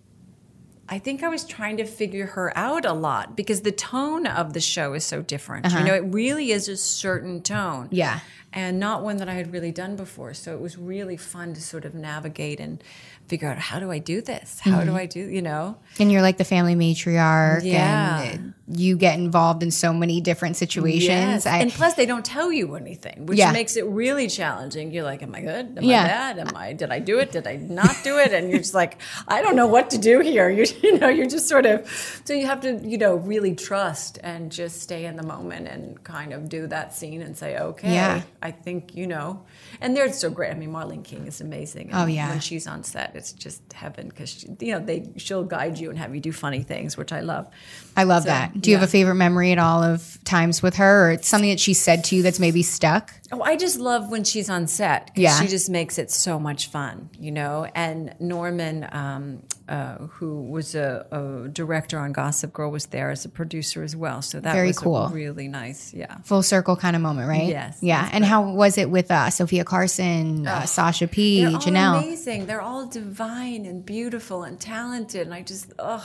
I 0.92 1.00
think 1.00 1.24
I 1.24 1.30
was 1.30 1.46
trying 1.46 1.78
to 1.78 1.86
figure 1.86 2.26
her 2.26 2.52
out 2.58 2.84
a 2.84 2.92
lot 2.92 3.38
because 3.38 3.62
the 3.62 3.72
tone 3.72 4.28
of 4.28 4.52
the 4.52 4.60
show 4.60 4.94
is 4.94 5.06
so 5.06 5.22
different. 5.22 5.66
You 5.66 5.78
uh-huh. 5.78 5.88
know, 5.88 5.94
it 5.94 6.04
really 6.08 6.52
is 6.52 6.68
a 6.68 6.76
certain 6.76 7.42
tone. 7.42 7.88
Yeah. 7.92 8.20
And 8.52 8.82
not 8.82 9.02
one 9.02 9.16
that 9.18 9.30
I 9.30 9.34
had 9.36 9.54
really 9.54 9.72
done 9.72 9.96
before. 9.96 10.34
So 10.34 10.54
it 10.54 10.60
was 10.60 10.78
really 10.78 11.16
fun 11.16 11.54
to 11.54 11.62
sort 11.62 11.86
of 11.86 11.96
navigate 11.96 12.60
and 12.60 12.84
figure 13.30 13.48
out 13.48 13.58
how 13.58 13.80
do 13.80 13.90
I 13.90 14.00
do 14.00 14.22
this? 14.22 14.60
How 14.60 14.82
do 14.82 14.88
mm-hmm. 14.88 14.98
I 14.98 15.06
do, 15.06 15.22
you 15.22 15.42
know? 15.42 15.78
And 16.00 16.12
you're 16.12 16.22
like 16.22 16.38
the 16.38 16.44
family 16.44 16.76
matriarch. 16.76 17.64
Yeah. 17.64 18.24
And 18.24 18.54
you 18.68 18.98
get 18.98 19.18
involved 19.18 19.64
in 19.64 19.72
so 19.72 19.94
many 19.94 20.20
different 20.20 20.58
situations. 20.58 21.08
Yes. 21.08 21.46
I, 21.46 21.60
and 21.60 21.72
plus, 21.72 21.94
they 21.94 22.06
don't 22.06 22.26
tell 22.26 22.52
you 22.52 22.76
anything, 22.76 23.26
which 23.28 23.38
Yeah. 23.38 23.54
makes 23.54 23.78
it 23.78 23.86
really 23.86 24.28
challenging. 24.28 24.92
You're 24.92 25.06
like, 25.06 25.24
"Am 25.24 25.34
I 25.34 25.42
good? 25.42 25.78
Am 25.78 25.84
Yeah. 25.84 26.04
I 26.04 26.08
bad? 26.08 26.40
Am 26.40 26.56
I? 26.56 26.74
Did 26.74 26.92
I 26.92 27.00
do 27.00 27.20
it? 27.20 27.32
Did 27.32 27.48
I 27.48 27.56
not 27.56 27.96
do 28.04 28.18
it?" 28.18 28.34
And 28.34 28.50
you're 28.50 28.60
just 28.60 28.74
like, 28.74 28.98
"I 29.30 29.42
don't 29.42 29.56
know 29.56 29.68
what 29.68 29.90
to 29.92 29.98
do 29.98 30.20
here." 30.20 30.50
You, 30.62 30.66
you 30.84 30.98
know, 31.00 31.08
you're 31.10 31.28
just 31.28 31.48
sort 31.48 31.66
of. 31.66 31.88
So 32.26 32.34
you 32.34 32.46
have 32.46 32.62
to, 32.62 32.80
you 32.84 32.98
know, 32.98 33.16
really 33.16 33.56
trust 33.56 34.20
and 34.24 34.52
just 34.52 34.82
stay 34.82 35.06
in 35.06 35.16
the 35.16 35.24
moment 35.24 35.68
and 35.68 36.04
kind 36.04 36.34
of 36.34 36.50
do 36.50 36.68
that 36.68 36.94
scene 36.94 37.22
and 37.22 37.38
say, 37.38 37.58
"Okay, 37.58 37.94
Yeah. 37.94 38.22
I 38.42 38.52
think 38.52 38.96
you 38.96 39.08
know." 39.08 39.44
And 39.80 39.96
they're 39.96 40.12
so 40.14 40.30
great. 40.30 40.52
I 40.52 40.56
mean, 40.56 40.72
Marlene 40.72 41.04
King 41.04 41.28
is 41.28 41.42
amazing. 41.42 41.92
And 41.92 41.96
Oh, 42.02 42.06
yeah. 42.06 42.30
when 42.30 42.40
she's 42.40 42.68
on 42.68 42.84
set, 42.84 43.16
it's 43.16 43.32
just 43.34 43.62
heaven 43.74 44.10
because 44.10 44.46
you 44.60 44.74
know 44.74 44.80
they 44.80 45.12
she'll 45.18 45.44
guide 45.44 45.78
you 45.78 45.90
and 45.90 45.98
have 46.00 46.14
you 46.16 46.22
do 46.22 46.32
funny 46.32 46.64
things, 46.64 46.98
which 46.98 47.12
I 47.12 47.22
love. 47.22 47.48
I 47.96 48.04
love 48.04 48.24
So, 48.24 48.30
that. 48.30 48.60
Do 48.62 48.70
you 48.70 48.76
have 48.78 48.84
a 48.88 48.92
favorite 48.92 49.16
memory 49.16 49.52
at 49.52 49.58
all 49.60 49.84
of 49.84 50.18
times 50.24 50.62
with 50.64 50.76
her 50.76 51.08
or 51.08 51.12
it's 51.12 51.28
something 51.28 51.50
that 51.50 51.60
she 51.60 51.74
said 51.74 52.04
to 52.06 52.16
you 52.16 52.24
that's 52.24 52.40
maybe 52.40 52.64
stuck? 52.64 53.14
Oh, 53.34 53.42
I 53.42 53.56
just 53.56 53.80
love 53.80 54.10
when 54.12 54.24
she's 54.24 54.50
on 54.50 54.68
set. 54.68 55.12
Yeah. 55.16 55.40
She 55.40 55.48
just 55.48 55.70
makes 55.70 55.98
it 55.98 56.12
so 56.12 56.38
much 56.40 56.68
fun, 56.68 57.10
you 57.20 57.32
know. 57.32 57.66
And 57.76 58.14
Norman, 58.20 58.88
um, 58.92 59.44
uh, 59.70 59.96
who 60.08 60.42
was 60.42 60.71
a, 60.76 61.06
a 61.12 61.48
director 61.50 61.98
on 62.00 62.12
Gossip 62.12 62.54
Girl, 62.54 62.72
was 62.72 62.88
there 62.88 63.12
as 63.12 63.26
a 63.26 63.30
producer 63.30 63.84
as 63.84 63.96
well. 63.96 64.22
So 64.22 64.40
that 64.40 64.54
Very 64.54 64.68
was 64.68 64.80
cool. 64.80 64.98
a 64.98 65.10
really 65.10 65.48
nice, 65.48 65.94
yeah. 65.94 66.18
Full 66.24 66.44
circle 66.44 66.76
kind 66.76 66.96
of 66.96 67.02
moment, 67.02 67.28
right? 67.28 67.48
Yes, 67.48 67.80
Yeah. 67.82 68.10
And 68.12 68.24
how 68.26 68.52
was 68.52 68.78
it 68.78 68.90
with 68.90 69.12
uh, 69.12 69.30
Sofia 69.30 69.64
Carson, 69.64 70.48
uh, 70.48 70.66
Sasha 70.66 71.08
P, 71.08 71.42
Janel? 71.44 72.00
amazing. 72.00 72.46
They're 72.46 72.62
all 72.62 72.88
divine 72.88 73.66
and 73.66 73.86
beautiful 73.86 74.44
and 74.44 74.60
talented. 74.60 75.22
And 75.22 75.34
I 75.34 75.42
just, 75.42 75.72
ugh. 75.80 76.04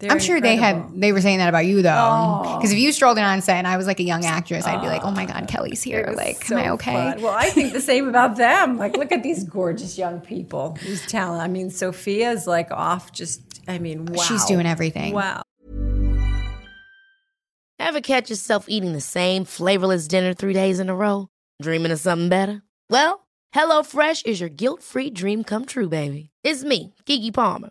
They're 0.00 0.10
I'm 0.10 0.18
sure 0.18 0.40
they 0.40 0.54
incredible. 0.54 0.90
had 0.90 1.00
they 1.00 1.12
were 1.12 1.20
saying 1.20 1.38
that 1.38 1.48
about 1.48 1.66
you 1.66 1.80
though. 1.80 1.94
Oh. 1.96 2.56
Because 2.56 2.72
if 2.72 2.78
you 2.78 2.90
strolled 2.92 3.16
in 3.16 3.24
on 3.24 3.40
set 3.42 3.56
and 3.56 3.66
I 3.66 3.76
was 3.76 3.86
like 3.86 4.00
a 4.00 4.02
young 4.02 4.24
actress, 4.24 4.66
I'd 4.66 4.80
be 4.80 4.88
like, 4.88 5.04
Oh 5.04 5.12
my 5.12 5.24
God, 5.24 5.42
ah, 5.44 5.46
Kelly's 5.46 5.82
here. 5.82 6.00
It 6.00 6.16
Like, 6.16 6.44
so 6.44 6.56
am 6.56 6.64
I 6.64 6.70
okay? 6.70 6.92
fun. 6.92 7.22
Well, 7.22 7.32
I 7.34 7.48
think 7.50 7.72
the 7.72 7.80
same 7.92 8.08
about 8.08 8.36
them. 8.36 8.76
Like, 8.76 8.96
look 8.96 9.12
at 9.12 9.22
these 9.22 9.44
gorgeous 9.44 9.96
young 9.96 10.20
people, 10.20 10.76
these 10.82 11.06
talent. 11.06 11.42
I 11.42 11.48
mean, 11.48 11.68
Sofia's 11.70 12.46
like 12.46 12.70
off. 12.72 13.12
Just, 13.12 13.40
I 13.68 13.78
mean, 13.78 14.04
wow. 14.06 14.22
She's 14.22 14.44
doing 14.46 14.66
everything. 14.66 15.12
Wow. 15.14 15.42
Ever 17.78 18.00
catch 18.00 18.30
yourself 18.30 18.66
eating 18.68 18.92
the 18.92 19.00
same 19.00 19.44
flavorless 19.44 20.08
dinner 20.08 20.32
three 20.34 20.52
days 20.54 20.78
in 20.80 20.88
a 20.88 20.94
row? 20.94 21.28
Dreaming 21.62 21.92
of 21.92 22.00
something 22.00 22.28
better? 22.28 22.62
Well, 22.90 23.26
HelloFresh 23.54 24.26
is 24.26 24.40
your 24.40 24.48
guilt 24.48 24.82
free 24.82 25.10
dream 25.10 25.44
come 25.44 25.64
true, 25.66 25.88
baby. 25.88 26.30
It's 26.42 26.64
me, 26.64 26.94
Keke 27.06 27.32
Palmer. 27.32 27.70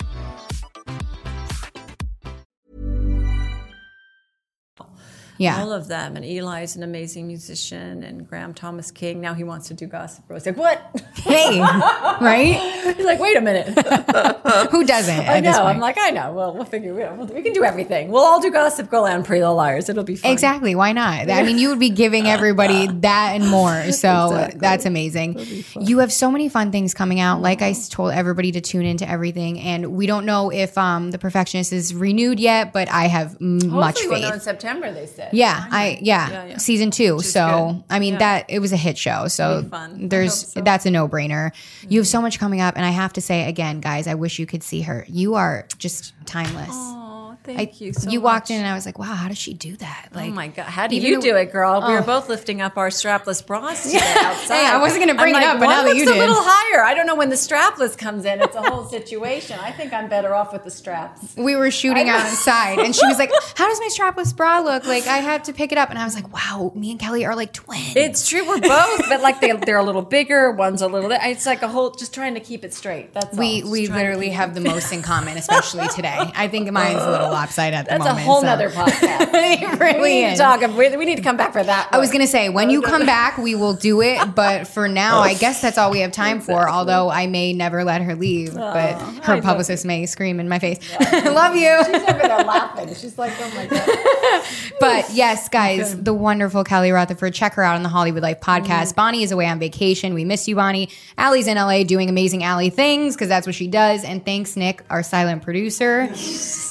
Yeah. 5.41 5.61
All 5.61 5.71
of 5.73 5.87
them. 5.87 6.15
And 6.15 6.23
Eli's 6.25 6.75
an 6.75 6.83
amazing 6.83 7.27
musician, 7.27 8.03
and 8.03 8.27
Graham 8.27 8.53
Thomas 8.53 8.91
King. 8.91 9.21
Now 9.21 9.33
he 9.33 9.43
wants 9.43 9.67
to 9.69 9.73
do 9.73 9.87
Gossip. 9.87 10.23
It's 10.29 10.45
like, 10.45 10.57
what? 10.57 10.81
Hey, 11.21 11.59
right? 11.59 12.95
He's 12.97 13.05
like, 13.05 13.19
wait 13.19 13.37
a 13.37 13.41
minute. 13.41 13.67
Who 14.71 14.83
doesn't? 14.85 15.27
I 15.29 15.39
know. 15.39 15.65
I'm 15.65 15.79
like, 15.79 15.97
I 15.99 16.09
know. 16.09 16.33
Well, 16.33 16.53
we'll 16.53 16.65
figure 16.65 16.99
it 16.99 17.05
out. 17.05 17.17
We'll- 17.17 17.27
We 17.27 17.41
can 17.43 17.53
do 17.53 17.63
everything. 17.63 18.09
We'll 18.09 18.23
all 18.23 18.41
do 18.41 18.49
Gossip 18.51 18.89
Girl 18.89 19.05
and 19.05 19.23
Pretty 19.23 19.41
Little 19.41 19.55
Liars. 19.55 19.87
It'll 19.87 20.03
be 20.03 20.15
fun. 20.15 20.31
Exactly. 20.31 20.73
Why 20.73 20.93
not? 20.93 21.29
I 21.29 21.43
mean, 21.43 21.57
you 21.59 21.69
would 21.69 21.79
be 21.79 21.89
giving 21.91 22.27
everybody 22.37 22.87
that 22.87 23.33
and 23.35 23.47
more. 23.47 23.91
So 23.91 24.49
that's 24.55 24.85
amazing. 24.85 25.37
You 25.79 25.99
have 25.99 26.11
so 26.11 26.31
many 26.31 26.49
fun 26.49 26.71
things 26.71 26.93
coming 26.93 27.19
out. 27.19 27.41
Like 27.41 27.61
I 27.61 27.73
told 27.89 28.11
everybody 28.13 28.51
to 28.53 28.61
tune 28.61 28.85
into 28.85 29.07
everything, 29.07 29.59
and 29.59 29.93
we 29.93 30.07
don't 30.07 30.25
know 30.25 30.51
if 30.51 30.77
um, 30.77 31.11
the 31.11 31.19
Perfectionist 31.19 31.71
is 31.71 31.93
renewed 31.93 32.39
yet, 32.39 32.73
but 32.73 32.89
I 32.89 33.05
have 33.07 33.37
m- 33.39 33.67
much 33.69 33.99
Hopefully 33.99 34.21
we'll 34.21 34.33
in. 34.33 34.39
September, 34.39 34.91
they 34.91 35.05
said. 35.05 35.30
Yeah, 35.33 35.65
I 35.69 35.99
yeah, 36.01 36.29
Yeah, 36.29 36.45
yeah. 36.45 36.57
season 36.57 36.91
two. 36.91 37.19
So. 37.21 37.83
I 37.89 37.99
mean 37.99 38.13
Yeah. 38.13 38.19
that 38.19 38.45
it 38.49 38.59
was 38.59 38.71
a 38.71 38.77
hit 38.77 38.97
show. 38.97 39.27
So. 39.27 39.61
There's 39.95 40.47
so. 40.53 40.61
that's 40.61 40.85
a 40.85 40.91
no 40.91 41.07
brainer. 41.07 41.51
You 41.87 41.99
have 41.99 42.07
so 42.07 42.21
much 42.21 42.39
coming 42.39 42.61
up, 42.61 42.75
and 42.75 42.85
I 42.85 42.89
have 42.89 43.13
to 43.13 43.21
say 43.21 43.47
again, 43.47 43.79
guys, 43.81 44.07
I 44.07 44.15
wish 44.15 44.39
you 44.39 44.45
could 44.45 44.63
see 44.63 44.81
her. 44.81 45.05
You 45.07 45.35
are 45.35 45.67
just 45.77 46.13
timeless. 46.25 46.69
Oh, 46.71 47.10
thank 47.43 47.59
I- 47.59 47.71
you 47.77 47.93
so 47.93 48.09
you 48.09 48.19
much. 48.19 48.23
walked 48.23 48.49
in, 48.51 48.57
and 48.57 48.67
I 48.67 48.73
was 48.73 48.85
like, 48.85 48.97
wow, 48.99 49.05
how 49.13 49.27
does 49.27 49.37
she 49.37 49.53
do 49.53 49.75
that? 49.77 50.09
Oh 50.13 50.17
like, 50.17 50.29
Oh 50.31 50.33
my 50.33 50.47
god! 50.47 50.65
How 50.65 50.87
do 50.87 50.95
you 50.95 51.21
do 51.21 51.35
it, 51.35 51.51
girl? 51.51 51.81
We 51.87 51.93
were 51.93 51.99
Oh. 51.99 52.03
both 52.03 52.29
lifting 52.29 52.61
up 52.61 52.77
our 52.77 52.89
strapless 52.89 53.45
bras 53.45 53.83
today 53.91 53.97
outside. 54.17 54.55
Hey, 54.55 54.65
I 54.67 54.77
wasn't 54.79 55.01
gonna 55.01 55.15
bring 55.17 55.35
I'm 55.35 55.41
it 55.41 55.45
like, 55.45 55.55
up, 55.55 55.59
but 55.59 55.67
now 55.67 55.83
that 55.83 55.95
you 55.95 56.03
a 56.03 56.13
little 56.13 56.35
higher. 56.37 56.83
I 56.83 56.93
don't 56.93 57.05
know 57.07 57.15
when 57.15 57.29
the 57.29 57.35
strapless 57.35 57.97
comes 57.97 58.25
in. 58.25 58.41
It's 58.41 58.55
a 58.55 58.61
whole 58.61 58.85
situation. 58.85 59.57
I 59.59 59.71
think 59.71 59.93
I'm 59.93 60.07
better 60.09 60.33
off 60.33 60.53
with 60.53 60.63
the 60.63 60.71
straps. 60.71 61.35
we 61.37 61.55
were 61.55 61.71
shooting 61.71 62.09
outside 62.09 62.79
and 62.79 62.95
she 62.95 63.05
was 63.07 63.17
like 63.17 63.31
how 63.55 63.67
does 63.67 63.79
my 63.79 63.89
strapless 63.91 64.35
bra 64.35 64.59
look 64.59 64.85
like 64.85 65.05
i 65.07 65.17
had 65.17 65.43
to 65.45 65.53
pick 65.53 65.71
it 65.71 65.77
up 65.77 65.89
and 65.89 65.97
i 65.99 66.03
was 66.03 66.15
like 66.15 66.31
wow 66.33 66.71
me 66.75 66.91
and 66.91 66.99
kelly 66.99 67.25
are 67.25 67.35
like 67.35 67.53
twins 67.53 67.93
It's 67.95 68.27
true. 68.27 68.47
We're 68.47 68.59
both, 68.59 69.07
but 69.09 69.21
like 69.21 69.39
they, 69.41 69.51
they're 69.53 69.77
a 69.77 69.83
little 69.83 70.01
bigger. 70.01 70.51
One's 70.51 70.81
a 70.81 70.87
little. 70.87 71.11
It's 71.11 71.45
like 71.45 71.61
a 71.61 71.67
whole. 71.67 71.91
Just 71.91 72.13
trying 72.13 72.33
to 72.33 72.39
keep 72.39 72.63
it 72.65 72.73
straight. 72.73 73.13
That's 73.13 73.33
all. 73.33 73.39
we 73.39 73.61
Just 73.61 73.71
we 73.71 73.87
literally 73.87 74.29
have 74.29 74.53
the 74.55 74.61
most 74.71 74.91
in 74.91 75.01
common 75.01 75.37
especially 75.37 75.87
today 75.89 76.17
i 76.35 76.47
think 76.47 76.69
mine's 76.71 77.01
a 77.01 77.09
little 77.11 77.30
lopsided 77.31 77.73
at 77.73 77.85
the 77.85 77.89
That's 77.89 77.99
moment. 77.99 78.19
a 78.19 78.23
whole 78.23 78.41
so- 78.41 78.47
nother 78.47 78.69
podcast. 78.69 79.31
really 79.79 79.99
we, 80.01 80.21
need 80.21 80.31
to 80.31 80.37
talk, 80.37 80.61
we, 80.61 80.95
we 80.95 81.05
need 81.05 81.17
to 81.17 81.23
come 81.23 81.37
back 81.37 81.53
for 81.53 81.63
that. 81.63 81.89
I 81.91 81.97
was 81.97 82.11
gonna 82.11 82.27
say 82.27 82.49
when 82.49 82.69
you 82.69 82.81
come 82.81 83.05
back, 83.05 83.37
we 83.37 83.55
will 83.55 83.73
do 83.73 84.01
it. 84.01 84.35
But 84.35 84.67
for 84.67 84.87
now, 84.87 85.19
I 85.19 85.33
guess 85.33 85.61
that's 85.61 85.77
all 85.77 85.91
we 85.91 85.99
have 85.99 86.11
time 86.11 86.41
for. 86.41 86.69
Although 86.69 87.09
I 87.09 87.27
may 87.27 87.53
never 87.53 87.83
let 87.83 88.01
her 88.01 88.15
leave, 88.15 88.53
but 88.53 89.01
her 89.23 89.41
publicist 89.41 89.85
may 89.85 90.05
scream 90.05 90.39
in 90.39 90.49
my 90.49 90.59
face. 90.59 90.79
Love 91.11 91.55
you. 91.55 91.83
She's 91.85 92.03
over 92.03 92.19
there 92.19 92.43
laughing. 92.43 92.93
She's 92.95 93.17
like, 93.17 93.33
oh 93.39 93.51
my 93.55 93.65
god. 93.67 94.47
But 94.79 95.11
yes, 95.13 95.47
guys, 95.49 95.95
the 96.01 96.13
wonderful 96.13 96.63
Kelly 96.63 96.91
Rutherford. 96.91 97.33
Check 97.33 97.53
her 97.53 97.63
out 97.63 97.75
on 97.75 97.83
the 97.83 97.89
Hollywood 97.89 98.23
Life 98.23 98.39
podcast. 98.39 98.65
Mm-hmm. 98.65 98.95
Bonnie 98.95 99.23
is 99.23 99.31
away 99.31 99.45
on 99.47 99.59
vacation. 99.59 100.13
We 100.15 100.25
miss 100.25 100.47
you, 100.47 100.55
Bonnie. 100.55 100.89
Allie's 101.17 101.47
in 101.47 101.57
LA 101.57 101.83
doing 101.83 102.09
amazing 102.09 102.43
Allie 102.43 102.71
things 102.71 103.15
because 103.15 103.27
that's 103.27 103.45
what 103.45 103.53
she 103.55 103.67
does. 103.67 104.03
And 104.03 104.25
thanks, 104.25 104.55
Nick, 104.55 104.83
our 104.89 105.03
silent 105.03 105.43
producer. 105.43 106.09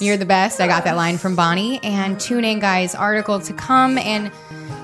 You're 0.01 0.17
the 0.17 0.27
best. 0.27 0.50
I 0.59 0.67
got 0.67 0.85
that 0.85 0.97
line 0.97 1.19
from 1.19 1.37
Bonnie. 1.37 1.79
And 1.85 2.19
tune 2.19 2.45
in, 2.45 2.59
guys. 2.59 2.95
Article 2.95 3.39
to 3.41 3.53
come 3.53 3.99
and 3.99 4.33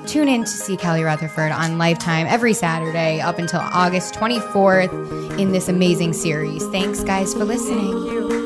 tune 0.06 0.28
in 0.28 0.42
to 0.42 0.50
see 0.50 0.76
Kelly 0.76 1.02
Rutherford 1.02 1.50
on 1.50 1.78
Lifetime 1.78 2.26
every 2.28 2.52
Saturday 2.52 3.20
up 3.20 3.38
until 3.38 3.60
August 3.60 4.14
24th 4.14 5.38
in 5.38 5.52
this 5.52 5.68
amazing 5.68 6.12
series. 6.12 6.64
Thanks, 6.68 7.02
guys, 7.02 7.32
for 7.32 7.44
listening. 7.44 8.45